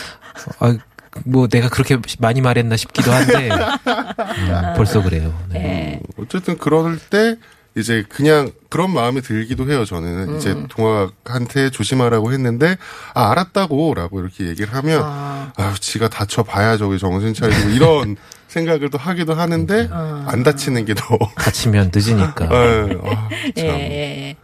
아, 0.59 0.77
뭐 1.23 1.47
내가 1.47 1.69
그렇게 1.69 1.97
많이 2.19 2.41
말했나 2.41 2.75
싶기도 2.75 3.13
한데 3.13 3.49
음, 3.51 4.73
벌써 4.75 5.01
그래요. 5.01 5.33
네. 5.47 5.59
예. 5.63 6.21
어쨌든 6.21 6.57
그럴 6.57 6.99
때 6.99 7.37
이제 7.75 8.03
그냥 8.09 8.51
그런 8.69 8.93
마음이 8.93 9.21
들기도 9.21 9.69
해요. 9.69 9.85
저는 9.85 10.29
음. 10.29 10.37
이제 10.37 10.55
동학한테 10.69 11.69
조심하라고 11.69 12.33
했는데 12.33 12.77
아 13.13 13.31
알았다고라고 13.31 14.19
이렇게 14.19 14.47
얘기를 14.47 14.73
하면 14.75 15.01
아. 15.03 15.53
아유 15.55 15.73
지가 15.79 16.09
다쳐 16.09 16.43
봐야 16.43 16.75
저기 16.77 16.99
정신 16.99 17.33
차리고 17.33 17.69
이런 17.69 18.17
생각을 18.49 18.89
또 18.89 18.97
하기도 18.97 19.33
하는데 19.33 19.87
아. 19.91 20.25
안 20.27 20.43
다치는 20.43 20.83
게 20.85 20.93
더. 20.93 21.17
다치면 21.37 21.91
늦으니까. 21.93 22.47
아유, 22.51 23.01
아, 23.05 23.29
예, 23.55 23.61
참. 23.61 23.67
예. 23.79 24.35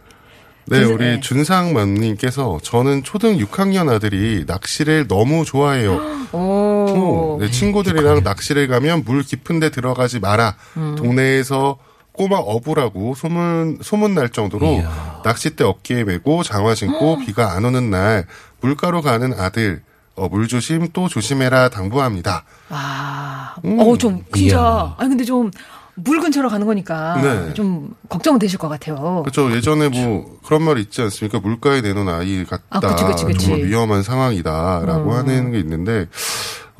네, 0.70 0.84
우리 0.84 1.04
예. 1.04 1.20
준상맘님께서 1.20 2.60
저는 2.62 3.02
초등 3.02 3.38
6학년 3.38 3.90
아들이 3.90 4.44
낚시를 4.46 5.08
너무 5.08 5.44
좋아해요. 5.44 6.00
오. 6.32 6.38
오, 6.38 7.38
네, 7.40 7.50
친구들이랑 7.50 8.22
낚시를 8.22 8.68
가면 8.68 9.04
물 9.04 9.22
깊은 9.22 9.60
데 9.60 9.70
들어가지 9.70 10.18
마라. 10.20 10.56
음. 10.76 10.94
동네에서 10.96 11.78
꼬마 12.18 12.36
어부라고 12.36 13.14
소문 13.14 13.78
소문 13.80 14.14
날 14.14 14.28
정도로 14.28 14.66
이야. 14.66 15.20
낚싯대 15.24 15.62
어깨에 15.62 16.02
메고 16.02 16.42
장화 16.42 16.74
신고 16.74 17.16
비가 17.18 17.52
안 17.52 17.64
오는 17.64 17.90
날 17.90 18.26
물가로 18.60 19.02
가는 19.02 19.32
아들 19.38 19.82
어, 20.16 20.28
물 20.28 20.48
조심 20.48 20.88
또 20.92 21.06
조심해라 21.08 21.68
당부합니다. 21.68 22.44
아, 22.70 23.54
음. 23.64 23.78
어, 23.78 23.96
좀, 23.96 24.24
진짜. 24.34 24.96
아니, 24.98 25.10
근데 25.10 25.22
좀, 25.22 25.52
물 25.94 26.20
근처로 26.20 26.48
가는 26.48 26.66
거니까 26.66 27.20
네. 27.22 27.54
좀 27.54 27.94
걱정은 28.08 28.38
되실 28.40 28.58
것 28.58 28.68
같아요. 28.68 29.22
그렇죠. 29.24 29.52
예전에 29.54 29.88
뭐 29.88 30.38
그런 30.44 30.62
말 30.62 30.78
있지 30.78 31.02
않습니까? 31.02 31.38
물가에 31.40 31.80
내놓은 31.80 32.08
아이 32.08 32.44
같다. 32.44 32.64
아, 32.70 32.80
그치, 32.80 33.04
그치, 33.04 33.24
그치. 33.24 33.46
정말 33.46 33.66
위험한 33.66 34.02
상황이다라고 34.02 35.10
음. 35.10 35.16
하는 35.16 35.52
게 35.52 35.58
있는데 35.58 36.06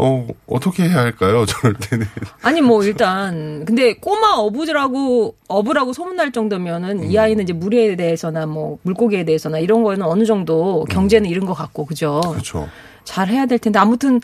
어 0.01 0.29
어떻게 0.47 0.85
해야 0.85 0.99
할까요? 1.01 1.45
저럴 1.47 1.75
때는 1.75 2.07
아니 2.43 2.61
뭐 2.61 2.85
일단 2.85 3.65
근데 3.65 3.95
꼬마 3.95 4.29
어부라고 4.37 5.35
어부라고 5.49 5.93
소문날 5.93 6.31
정도면은 6.31 7.03
음. 7.03 7.11
이 7.11 7.19
아이는 7.19 7.43
이제 7.43 7.53
물에 7.53 7.97
대해서나 7.97 8.47
뭐 8.47 8.79
물고기에 8.83 9.25
대해서나 9.25 9.59
이런 9.59 9.83
거에는 9.83 10.07
어느 10.07 10.25
정도 10.25 10.85
경제는 10.89 11.29
이른 11.29 11.45
것 11.45 11.55
같고 11.55 11.85
그죠? 11.85 12.21
그렇죠. 12.21 12.69
잘 13.03 13.29
해야 13.29 13.47
될 13.47 13.59
텐데 13.59 13.79
아무튼 13.81 14.21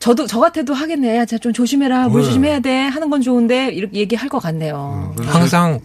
저도 0.00 0.26
저 0.26 0.40
같아도 0.40 0.72
하겠네. 0.72 1.18
야, 1.18 1.26
좀 1.26 1.52
조심해라. 1.52 2.08
물 2.08 2.22
네. 2.22 2.26
조심해야 2.28 2.60
돼. 2.60 2.74
하는 2.86 3.10
건 3.10 3.20
좋은데 3.20 3.68
이렇게 3.68 3.98
얘기할 3.98 4.30
것 4.30 4.38
같네요. 4.38 5.12
그래서 5.14 5.30
항상 5.38 5.78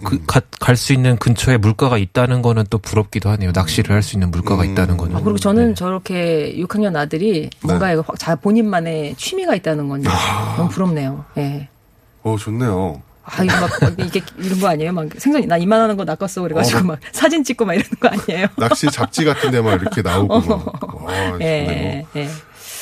갈수 0.62 0.94
있는 0.94 1.18
근처에 1.18 1.58
물가가 1.58 1.98
있다는 1.98 2.42
거는 2.42 2.64
또 2.70 2.78
부럽기도 2.78 3.30
하네요. 3.32 3.52
낚시를 3.54 3.94
할 3.94 4.02
수 4.02 4.16
있는 4.16 4.32
물가가 4.32 4.64
음. 4.64 4.72
있다는 4.72 4.96
거는. 4.96 5.18
아, 5.18 5.20
그리고 5.22 5.38
저는 5.38 5.70
네. 5.70 5.74
저렇게 5.74 6.56
6학년 6.58 6.96
아들이 6.96 7.50
뭔가 7.62 7.88
네. 7.90 7.96
확- 7.96 8.18
자 8.18 8.36
본인만의 8.36 9.16
취미가 9.18 9.54
있다는 9.56 9.90
건 9.90 10.04
아. 10.08 10.56
너무 10.58 10.70
부럽네요. 10.70 11.26
예. 11.38 11.68
어 12.24 12.38
좋네요. 12.40 13.02
아, 13.26 13.44
이거 13.44 13.60
막, 13.60 13.70
막 13.82 14.00
이게 14.00 14.22
이런 14.38 14.60
거 14.62 14.68
아니에요? 14.70 14.94
막 14.94 15.08
생선이 15.18 15.48
나 15.48 15.58
이만하는 15.58 15.98
거 15.98 16.06
낚았어 16.06 16.42
그래가지고 16.44 16.80
어, 16.80 16.84
막 16.84 17.00
사진 17.12 17.44
찍고 17.44 17.66
막 17.66 17.74
이러는 17.74 17.90
거 18.00 18.08
아니에요? 18.08 18.48
낚시 18.56 18.88
잡지 18.92 19.26
같은 19.26 19.52
데 19.52 19.60
막 19.62 19.82
이렇게 19.82 20.02
나오고 20.04 20.40
막. 20.40 21.04
와, 21.04 21.32
좋네요. 21.34 21.42
예, 21.42 22.06
예. 22.16 22.30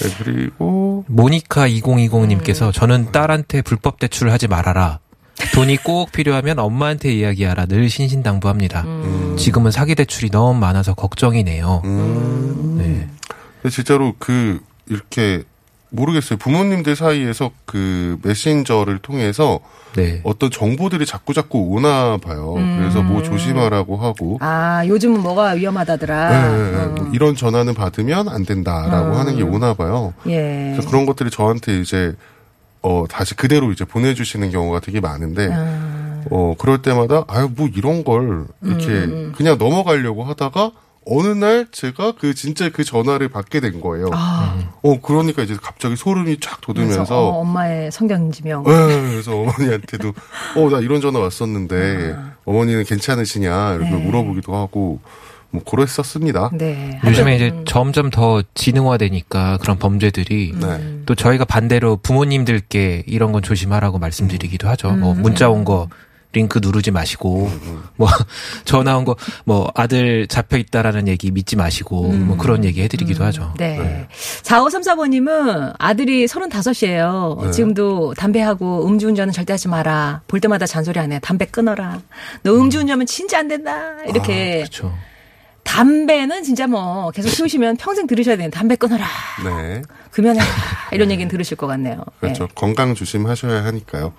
네, 0.03 0.15
그리고 0.17 1.05
모니카 1.07 1.67
2020님께서 1.67 2.67
음. 2.67 2.71
저는 2.71 3.11
딸한테 3.11 3.61
불법 3.61 3.99
대출을 3.99 4.31
하지 4.31 4.47
말아라. 4.47 4.99
돈이 5.55 5.77
꼭 5.77 6.11
필요하면 6.11 6.59
엄마한테 6.59 7.11
이야기하라. 7.13 7.65
늘 7.65 7.89
신신당부합니다. 7.89 8.81
음. 8.83 9.35
지금은 9.37 9.71
사기 9.71 9.95
대출이 9.95 10.29
너무 10.29 10.59
많아서 10.59 10.93
걱정이네요. 10.93 11.81
음. 11.85 12.75
네. 12.77 13.09
근데 13.61 13.73
진짜로 13.73 14.13
그 14.19 14.59
이렇게 14.87 15.43
모르겠어요. 15.93 16.37
부모님들 16.37 16.95
사이에서 16.95 17.51
그 17.65 18.17
메신저를 18.23 18.99
통해서 18.99 19.59
네. 19.95 20.21
어떤 20.23 20.49
정보들이 20.49 21.05
자꾸 21.05 21.33
자꾸 21.33 21.59
오나 21.59 22.17
봐요. 22.17 22.55
그래서 22.77 23.03
뭐 23.03 23.21
조심하라고 23.21 23.97
하고 23.97 24.37
아, 24.41 24.83
요즘은 24.87 25.21
뭐가 25.21 25.51
위험하다더라. 25.51 26.29
네, 26.29 26.57
네, 26.57 26.71
네. 26.71 26.85
뭐 26.87 27.09
이런 27.13 27.35
전화는 27.35 27.75
받으면 27.75 28.27
안 28.27 28.43
된다라고 28.43 29.11
음. 29.11 29.15
하는 29.15 29.37
게 29.37 29.43
오나 29.43 29.75
봐요. 29.75 30.13
예. 30.27 30.71
그래서 30.73 30.89
그런 30.89 31.05
것들이 31.05 31.29
저한테 31.29 31.79
이제 31.79 32.13
어 32.81 33.05
다시 33.07 33.35
그대로 33.35 33.71
이제 33.71 33.85
보내주시는 33.85 34.49
경우가 34.49 34.79
되게 34.79 34.99
많은데 34.99 35.49
아. 35.53 36.23
어 36.31 36.55
그럴 36.57 36.81
때마다 36.81 37.23
아유 37.27 37.49
뭐 37.55 37.69
이런 37.73 38.03
걸 38.03 38.45
이렇게 38.63 38.87
음, 38.87 39.33
그냥 39.37 39.57
넘어가려고 39.59 40.23
하다가 40.23 40.71
어느 41.05 41.27
날 41.27 41.67
제가 41.71 42.13
그 42.19 42.33
진짜 42.33 42.69
그 42.69 42.83
전화를 42.83 43.29
받게 43.29 43.59
된 43.59 43.81
거예요. 43.81 44.07
아, 44.13 44.57
어 44.81 44.99
그러니까 45.01 45.41
이제 45.43 45.55
갑자기 45.61 45.95
소름이 45.95 46.39
쫙 46.39 46.61
돋으면서 46.61 47.27
어, 47.29 47.39
엄마의 47.41 47.91
성견지명. 47.91 48.63
네, 48.63 48.71
그래서 49.11 49.35
어머니한테도 49.37 50.13
어 50.57 50.69
나 50.69 50.79
이런 50.79 51.01
전화 51.01 51.19
왔었는데 51.19 52.13
아. 52.17 52.31
어머니는 52.45 52.83
괜찮으시냐 52.85 53.75
이렇게 53.75 53.91
네. 53.91 53.97
물어보기도 53.97 54.55
하고 54.55 54.99
뭐 55.51 55.61
그랬었습니다. 55.63 56.49
네. 56.53 56.99
요즘에 57.05 57.35
이제 57.35 57.53
점점 57.65 58.09
더 58.09 58.41
지능화되니까 58.55 59.57
그런 59.61 59.77
범죄들이 59.77 60.53
네. 60.59 60.99
또 61.05 61.13
저희가 61.13 61.45
반대로 61.45 61.97
부모님들께 61.97 63.03
이런 63.05 63.31
건 63.31 63.43
조심하라고 63.43 63.99
말씀드리기도 63.99 64.67
하죠. 64.69 64.89
음. 64.89 64.99
뭐 65.01 65.13
문자 65.13 65.49
온 65.49 65.63
거 65.63 65.89
링크 66.33 66.59
누르지 66.61 66.91
마시고 66.91 67.49
뭐 67.95 68.09
전화 68.65 68.97
온 68.97 69.05
거 69.05 69.15
뭐 69.45 69.71
아들 69.75 70.27
잡혀 70.27 70.57
있다라는 70.57 71.07
얘기 71.07 71.31
믿지 71.31 71.55
마시고 71.55 72.11
뭐 72.13 72.37
그런 72.37 72.63
얘기 72.65 72.81
해드리기도 72.81 73.23
하죠. 73.25 73.53
네. 73.57 74.07
4534번님은 74.43 75.75
아들이 75.77 76.25
35이에요. 76.25 77.43
네. 77.45 77.51
지금도 77.51 78.13
담배하고 78.15 78.87
음주운전은 78.87 79.33
절대 79.33 79.53
하지 79.53 79.67
마라. 79.67 80.21
볼 80.27 80.39
때마다 80.39 80.65
잔소리 80.65 80.99
안 80.99 81.11
해. 81.11 81.19
담배 81.19 81.45
끊어라. 81.45 81.99
너 82.43 82.53
음주운전하면 82.55 83.05
진짜 83.05 83.39
안 83.39 83.47
된다. 83.47 83.95
이렇게. 84.07 84.57
그렇죠. 84.59 84.93
담배는 85.63 86.43
진짜 86.43 86.67
뭐 86.67 87.09
계속 87.11 87.29
피우시면 87.35 87.77
평생 87.77 88.05
들으셔야 88.05 88.35
되는 88.35 88.51
담배 88.51 88.75
끊어라. 88.75 89.05
네. 89.43 89.81
금연해라. 90.11 90.45
이런 90.91 91.09
얘기는 91.09 91.29
들으실 91.29 91.57
것 91.57 91.67
같네요. 91.67 92.03
그렇죠. 92.19 92.47
네. 92.47 92.49
건강 92.53 92.93
조심하셔야 92.95 93.63
하니까요. 93.65 94.13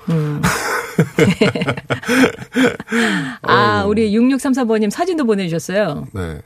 아, 3.42 3.85
우리 3.87 4.11
6634번님 4.12 4.90
사진도 4.90 5.24
보내주셨어요. 5.24 6.07
네. 6.12 6.40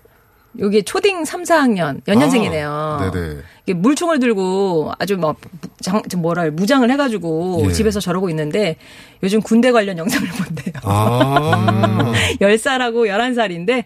여기 0.61 0.83
초딩 0.83 1.25
3, 1.25 1.43
4학년, 1.45 2.01
연년생이네요. 2.09 2.69
아, 2.71 3.11
네네. 3.13 3.37
이게 3.65 3.75
물총을 3.75 4.19
들고 4.19 4.91
아주 4.99 5.17
막 5.17 5.37
장, 5.81 6.03
저 6.09 6.19
뭐라 6.19 6.45
해, 6.45 6.51
무장을 6.51 6.91
해가지고 6.91 7.65
예. 7.67 7.73
집에서 7.73 8.01
저러고 8.01 8.29
있는데 8.31 8.77
요즘 9.23 9.41
군대 9.41 9.71
관련 9.71 9.99
영상을 9.99 10.27
본대요. 10.31 10.75
아. 10.83 12.13
10살하고 12.41 13.09
11살인데 13.09 13.85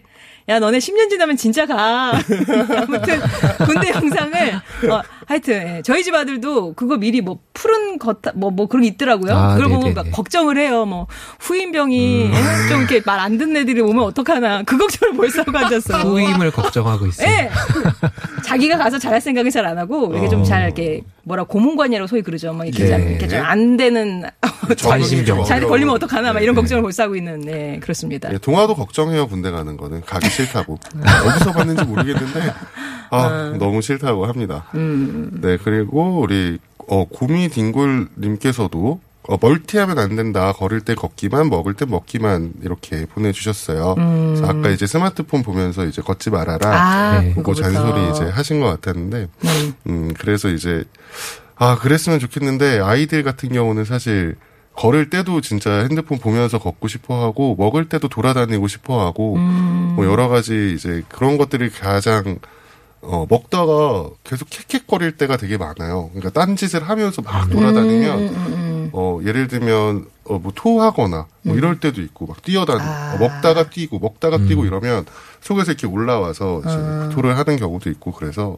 야 0.49 0.59
너네 0.59 0.77
10년 0.79 1.09
지나면 1.09 1.37
진짜 1.37 1.65
가. 1.65 2.11
아무튼 2.77 3.21
군대 3.65 3.91
영상을 3.91 4.53
어, 4.91 5.01
하여튼 5.25 5.77
예. 5.77 5.81
저희 5.83 6.03
집 6.03 6.13
아들도 6.13 6.73
그거 6.73 6.97
미리 6.97 7.21
뭐 7.21 7.39
푸른 7.53 7.97
겉뭐뭐 7.97 8.51
뭐 8.51 8.67
그런 8.67 8.81
게 8.83 8.89
있더라고요. 8.89 9.33
아, 9.33 9.55
그걸 9.55 9.69
네네네. 9.69 9.93
막 9.93 10.11
걱정을 10.11 10.57
해요. 10.57 10.85
뭐 10.85 11.07
후임병이 11.39 12.25
음. 12.25 12.33
예? 12.33 12.69
좀 12.69 12.79
이렇게 12.81 13.01
말 13.05 13.23
안 13.23 13.37
듣는 13.37 13.61
애들이 13.61 13.79
오면 13.79 14.03
어떡하나 14.03 14.63
그 14.63 14.77
걱정을 14.77 15.15
벌써 15.15 15.43
하고 15.43 15.57
앉았어. 15.57 15.99
후임을 15.99 16.51
걱정하고 16.51 17.07
있어요. 17.07 17.25
예. 17.29 17.49
자기가 18.43 18.77
가서 18.77 18.99
잘할 18.99 19.21
생각을 19.21 19.49
잘 19.49 19.65
안 19.65 19.77
하고 19.77 20.11
이렇게 20.11 20.27
좀잘 20.27 20.63
이렇게 20.65 21.03
뭐라 21.25 21.43
고문관이라고 21.45 22.07
소위 22.07 22.21
그러죠. 22.21 22.51
뭐 22.53 22.65
이렇게 22.65 22.83
예. 22.83 22.87
잘 22.89 23.01
이렇게 23.01 23.27
좀 23.27 23.39
안 23.39 23.77
되는 23.77 24.23
관심병. 24.83 25.43
잘 25.45 25.61
걸리면 25.61 25.95
어떡하나 25.95 26.33
막 26.33 26.41
이런 26.41 26.55
네. 26.55 26.61
걱정을 26.61 26.81
벌써 26.83 27.03
하고 27.03 27.15
있는 27.15 27.41
네 27.41 27.79
그렇습니다. 27.81 28.31
예, 28.33 28.37
동화도 28.37 28.75
걱정해요 28.75 29.27
군대 29.27 29.51
가는 29.51 29.77
거는 29.77 30.01
가기 30.01 30.29
싫다고 30.29 30.77
어디서 31.27 31.51
봤는지 31.53 31.83
모르겠는데 31.85 32.53
아 33.09 33.55
너무 33.57 33.81
싫다고 33.81 34.25
합니다. 34.25 34.65
네 34.73 35.57
그리고 35.63 36.19
우리 36.19 36.57
어 36.87 37.05
고미 37.05 37.47
딩굴 37.49 38.09
님께서도 38.17 38.99
어, 39.27 39.37
멀티하면 39.39 39.99
안 39.99 40.15
된다. 40.15 40.51
걸을 40.51 40.81
때 40.81 40.95
걷기만, 40.95 41.49
먹을 41.49 41.73
때 41.73 41.85
먹기만 41.85 42.53
이렇게 42.61 43.05
보내주셨어요. 43.05 43.95
그래서 43.95 44.45
아까 44.45 44.69
이제 44.69 44.85
스마트폰 44.85 45.43
보면서 45.43 45.85
이제 45.85 46.01
걷지 46.01 46.29
말아라. 46.29 46.69
아, 46.69 47.21
네. 47.21 47.29
그거 47.29 47.53
그거부터. 47.53 47.61
잔소리 47.63 48.11
이제 48.11 48.25
하신 48.29 48.59
것 48.59 48.67
같았는데, 48.67 49.29
음, 49.87 50.13
그래서 50.19 50.49
이제, 50.49 50.83
아, 51.55 51.77
그랬으면 51.77 52.19
좋겠는데, 52.19 52.79
아이들 52.79 53.23
같은 53.23 53.49
경우는 53.49 53.85
사실, 53.85 54.35
걸을 54.75 55.09
때도 55.09 55.39
진짜 55.39 55.71
핸드폰 55.87 56.17
보면서 56.17 56.59
걷고 56.59 56.89
싶어 56.89 57.23
하고, 57.23 57.55
먹을 57.57 57.87
때도 57.87 58.09
돌아다니고 58.09 58.67
싶어 58.67 59.05
하고, 59.05 59.37
뭐 59.37 60.05
여러 60.05 60.27
가지 60.27 60.73
이제 60.75 61.03
그런 61.07 61.37
것들이 61.37 61.69
가장, 61.69 62.39
어, 63.01 63.25
먹다가 63.29 64.09
계속 64.23 64.49
캑캑거릴 64.49 65.17
때가 65.17 65.37
되게 65.37 65.57
많아요. 65.57 66.09
그러니까 66.13 66.31
딴짓을 66.31 66.89
하면서 66.89 67.21
막 67.21 67.49
돌아다니면, 67.49 68.72
어, 68.91 69.19
예를 69.23 69.47
들면, 69.47 70.05
어, 70.25 70.39
뭐 70.39 70.51
토하거나, 70.53 71.27
뭐 71.43 71.55
이럴 71.55 71.79
때도 71.79 72.01
있고, 72.01 72.25
막 72.25 72.41
뛰어다니, 72.41 72.81
어, 72.81 73.17
먹다가 73.19 73.69
뛰고, 73.69 73.99
먹다가 73.99 74.37
뛰고 74.37 74.65
이러면 74.65 75.05
속에서 75.41 75.71
이렇게 75.71 75.87
올라와서 75.87 76.61
이제 76.65 77.15
토를 77.15 77.37
하는 77.37 77.57
경우도 77.57 77.89
있고, 77.91 78.11
그래서, 78.11 78.57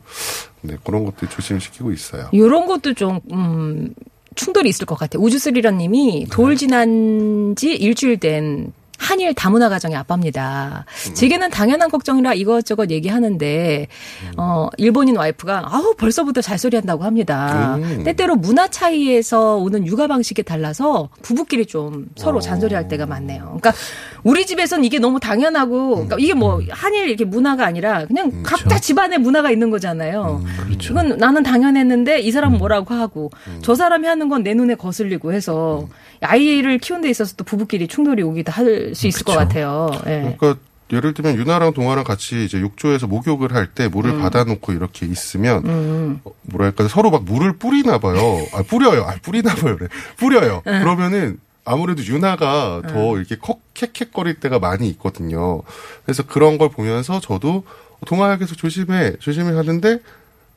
네, 0.62 0.78
그런 0.84 1.06
것들 1.06 1.30
조심시키고 1.30 1.92
있어요. 1.92 2.30
이런 2.32 2.66
것도 2.66 2.94
좀 2.94 3.20
음, 3.32 3.94
충돌이 4.36 4.70
있을 4.70 4.86
것 4.86 4.98
같아요. 4.98 5.22
우주스리라님이 5.24 6.26
네. 6.26 6.26
돌 6.32 6.56
지난 6.56 7.56
지 7.56 7.74
일주일 7.74 8.20
된 8.20 8.74
한일 9.06 9.36
다문화 9.36 9.70
가정의 9.70 9.96
아빠입니다. 9.98 10.86
음. 11.10 11.14
제게는 11.14 11.52
당연한 11.52 11.92
걱정이라 11.92 12.34
이것저것 12.34 12.90
얘기하는데 12.90 13.88
음. 14.24 14.32
어 14.38 14.70
일본인 14.78 15.16
와이프가 15.16 15.64
아우 15.68 15.94
벌써부터 15.96 16.42
잘소리 16.42 16.76
한다고 16.76 17.04
합니다. 17.04 17.76
음. 17.76 18.04
때때로 18.04 18.36
문화 18.36 18.68
차이에서 18.68 19.58
오는 19.58 19.86
육아 19.86 20.08
방식이 20.08 20.42
달라서 20.42 21.10
부부끼리 21.22 21.68
좀 21.68 22.08
서로 22.16 22.38
어. 22.38 22.42
잔소리할 22.42 22.88
때가 22.88 23.06
많네요. 23.06 23.44
그러니까 23.44 23.74
우리 24.26 24.46
집에선 24.48 24.84
이게 24.84 24.98
너무 24.98 25.20
당연하고 25.20 25.92
그러니까 25.94 26.16
이게 26.20 26.34
뭐 26.34 26.60
한일 26.72 27.08
이렇게 27.08 27.24
문화가 27.26 27.66
아니라 27.66 28.06
그냥 28.08 28.42
각자 28.44 28.80
집안의 28.80 29.20
문화가 29.20 29.52
있는 29.52 29.70
거잖아요. 29.70 30.44
그렇죠. 30.66 30.94
이건 30.94 31.18
나는 31.18 31.44
당연했는데 31.44 32.20
이 32.22 32.32
사람은 32.32 32.58
뭐라고 32.58 32.96
하고 32.96 33.30
저 33.62 33.76
사람이 33.76 34.08
하는 34.08 34.28
건 34.28 34.44
내 34.44 34.54
눈에 34.54 34.76
거슬리고 34.76 35.32
해서 35.32 35.88
아이를 36.22 36.80
키우는 36.80 37.04
데 37.04 37.10
있어서 37.12 37.36
또 37.38 37.44
부부끼리 37.44 37.88
충돌이 37.88 38.22
오기도 38.24 38.52
할 38.52 38.94
수 38.96 39.08
있을 39.08 39.24
것 39.24 39.34
그쵸. 39.34 39.40
같아요. 39.40 39.92
예. 40.08 40.36
그러니까 40.38 40.60
예를 40.92 41.14
들면 41.14 41.36
유나랑 41.38 41.74
동아랑 41.74 42.04
같이 42.04 42.46
이제 42.46 42.60
욕조에서 42.62 43.08
목욕을 43.08 43.54
할 43.54 43.68
때 43.74 43.88
물을 43.88 44.20
받아놓고 44.20 44.72
이렇게 44.74 45.06
있으면 45.06 45.64
어, 46.24 46.32
뭐랄까 46.44 46.88
서로 46.88 47.10
막 47.12 47.24
물을 47.26 47.54
뿌리나 47.54 47.98
봐요. 48.00 48.18
아 48.54 48.64
뿌려요. 48.64 49.04
아 49.04 49.16
뿌리나 49.22 49.54
봐요. 49.56 49.78
그래. 49.78 49.88
뿌려요. 50.18 50.62
그러면은 50.64 51.40
아무래도 51.66 52.04
유나가 52.04 52.78
음. 52.78 52.90
더 52.90 53.18
이렇게 53.18 53.38
컥 53.42 53.60
캑캑거릴 53.74 54.40
때가 54.40 54.60
많이 54.60 54.88
있거든요. 54.90 55.62
그래서 56.06 56.24
그런 56.24 56.58
걸 56.58 56.70
보면서 56.70 57.20
저도 57.20 57.64
동아역에서 58.06 58.56
조심해 58.56 59.16
조심해 59.20 59.52
하는데 59.54 60.00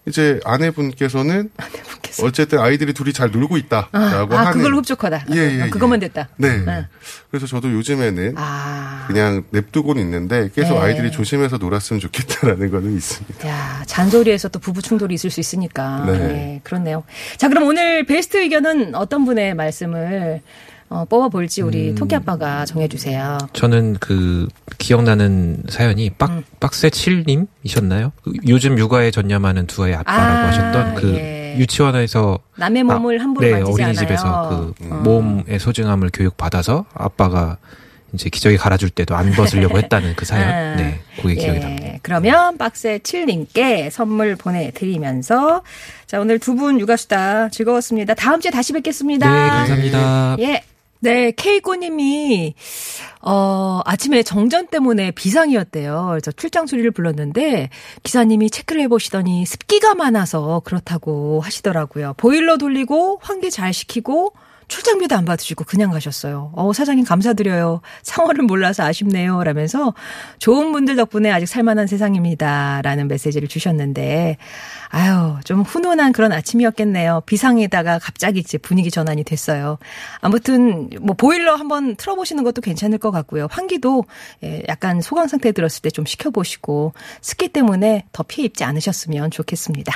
이제 0.06 0.40
아내분께서는 0.44 1.50
아내분께서. 1.56 2.26
어쨌든 2.26 2.60
아이들이 2.60 2.94
둘이 2.94 3.12
잘 3.12 3.30
놀고 3.30 3.56
있다라고 3.58 4.34
아, 4.34 4.38
하는 4.38 4.52
그걸로 4.52 4.78
흡족하다. 4.78 5.26
예, 5.32 5.36
예, 5.36 5.62
아, 5.62 5.66
예. 5.66 5.70
그것만 5.70 6.00
됐다. 6.00 6.28
네. 6.36 6.64
네. 6.64 6.86
그래서 7.30 7.46
저도 7.46 7.70
요즘에는 7.72 8.34
아. 8.36 9.04
그냥 9.06 9.44
냅두고는 9.50 10.02
있는데 10.02 10.50
계속 10.54 10.74
네. 10.74 10.80
아이들이 10.80 11.10
조심해서 11.10 11.58
놀았으면 11.58 12.00
좋겠다라는 12.00 12.70
거는 12.70 12.96
있습니다. 12.96 13.48
야, 13.48 13.82
잔소리에서 13.86 14.48
또 14.48 14.58
부부 14.58 14.80
충돌이 14.82 15.14
있을 15.14 15.30
수 15.30 15.40
있으니까. 15.40 16.04
네. 16.06 16.18
네. 16.18 16.60
그렇네요. 16.64 17.04
자, 17.36 17.48
그럼 17.48 17.64
오늘 17.64 18.04
베스트 18.06 18.38
의견은 18.38 18.94
어떤 18.94 19.24
분의 19.24 19.54
말씀을 19.54 20.40
어, 20.90 21.04
뽑아볼지 21.04 21.62
우리 21.62 21.94
토끼 21.94 22.14
아빠가 22.14 22.64
정해주세요. 22.64 23.38
저는 23.52 23.96
그 24.00 24.48
기억나는 24.78 25.62
사연이 25.68 26.08
빡 26.10 26.30
음. 26.30 26.44
빡세 26.60 26.88
7님이셨나요? 26.88 28.12
그 28.22 28.32
요즘 28.48 28.78
육아에 28.78 29.10
전념하는 29.10 29.66
두 29.66 29.84
아이 29.84 29.92
아빠라고 29.94 30.38
아, 30.38 30.46
하셨던 30.48 30.94
그 30.94 31.14
예. 31.16 31.56
유치원에서 31.58 32.38
남의 32.56 32.84
몸을 32.84 33.20
아, 33.20 33.24
함부로 33.24 33.46
네, 33.46 33.52
만지지 33.54 33.82
어린이집에서. 33.82 34.74
그 34.78 34.84
어. 34.90 34.94
몸의 35.02 35.58
소중함을 35.58 36.10
교육받아서 36.12 36.86
아빠가 36.94 37.58
이제 38.14 38.30
기저귀 38.30 38.56
갈아줄 38.56 38.88
때도 38.88 39.14
안 39.14 39.30
벗으려고 39.32 39.76
했다는 39.78 40.14
그 40.16 40.22
아, 40.22 40.24
사연. 40.24 40.76
네, 40.78 41.00
그게 41.20 41.34
기억이 41.34 41.58
예, 41.58 41.60
납니다. 41.60 41.98
그러면 42.00 42.56
박스의 42.56 43.00
7님께 43.00 43.90
선물 43.90 44.36
보내드리면서 44.36 45.62
자 46.06 46.18
오늘 46.18 46.38
두 46.38 46.54
분 46.54 46.80
육아수다 46.80 47.50
즐거웠습니다. 47.50 48.14
다음 48.14 48.40
주에 48.40 48.50
다시 48.50 48.72
뵙겠습니다. 48.72 49.30
네, 49.30 49.48
감사합니다. 49.50 50.36
예. 50.40 50.62
네, 51.00 51.30
케이코님이, 51.30 52.54
어, 53.22 53.80
아침에 53.84 54.24
정전 54.24 54.66
때문에 54.66 55.12
비상이었대요. 55.12 56.06
그래서 56.10 56.32
출장 56.32 56.66
수리를 56.66 56.90
불렀는데, 56.90 57.70
기사님이 58.02 58.50
체크를 58.50 58.82
해보시더니 58.82 59.46
습기가 59.46 59.94
많아서 59.94 60.60
그렇다고 60.64 61.40
하시더라고요. 61.40 62.14
보일러 62.16 62.56
돌리고, 62.56 63.20
환기 63.22 63.50
잘 63.52 63.72
시키고, 63.72 64.32
출장비도 64.68 65.16
안 65.16 65.24
받으시고 65.24 65.64
그냥 65.64 65.90
가셨어요. 65.90 66.52
어, 66.54 66.72
사장님 66.72 67.04
감사드려요. 67.04 67.80
상황을 68.02 68.42
몰라서 68.42 68.84
아쉽네요. 68.84 69.42
라면서 69.42 69.94
좋은 70.38 70.72
분들 70.72 70.94
덕분에 70.96 71.30
아직 71.30 71.46
살만한 71.46 71.86
세상입니다. 71.86 72.82
라는 72.82 73.08
메시지를 73.08 73.48
주셨는데, 73.48 74.36
아유, 74.90 75.36
좀 75.44 75.62
훈훈한 75.62 76.12
그런 76.12 76.32
아침이었겠네요. 76.32 77.22
비상에다가 77.26 77.98
갑자기 77.98 78.40
이제 78.40 78.58
분위기 78.58 78.90
전환이 78.90 79.24
됐어요. 79.24 79.78
아무튼, 80.20 80.88
뭐, 81.00 81.14
보일러 81.14 81.54
한번 81.54 81.96
틀어보시는 81.96 82.44
것도 82.44 82.62
괜찮을 82.62 82.98
것 82.98 83.10
같고요. 83.10 83.48
환기도 83.50 84.04
예, 84.42 84.62
약간 84.68 85.00
소강 85.00 85.28
상태에 85.28 85.52
들었을 85.52 85.82
때좀 85.82 86.06
식혀보시고, 86.06 86.92
습기 87.20 87.48
때문에 87.48 88.04
더 88.12 88.22
피해 88.22 88.46
입지 88.46 88.64
않으셨으면 88.64 89.30
좋겠습니다. 89.30 89.92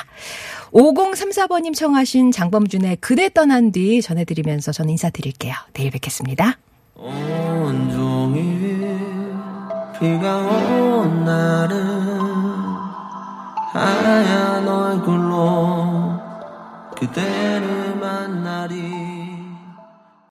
5034번님 0.71 1.75
청하신 1.75 2.31
장범준의 2.31 2.97
그대 2.97 3.29
떠난 3.29 3.71
뒤 3.71 4.01
전해드리면서 4.01 4.71
저는 4.71 4.91
인사드릴게요. 4.91 5.53
내일 5.73 5.91
뵙겠습니다. 5.91 6.57
온종일 6.95 8.43
비가 9.99 10.37
온 10.37 11.25
날은 11.25 12.22
하얀 13.73 14.67
얼굴로 14.67 16.19
그대를 16.95 17.95
만나리 17.95 18.92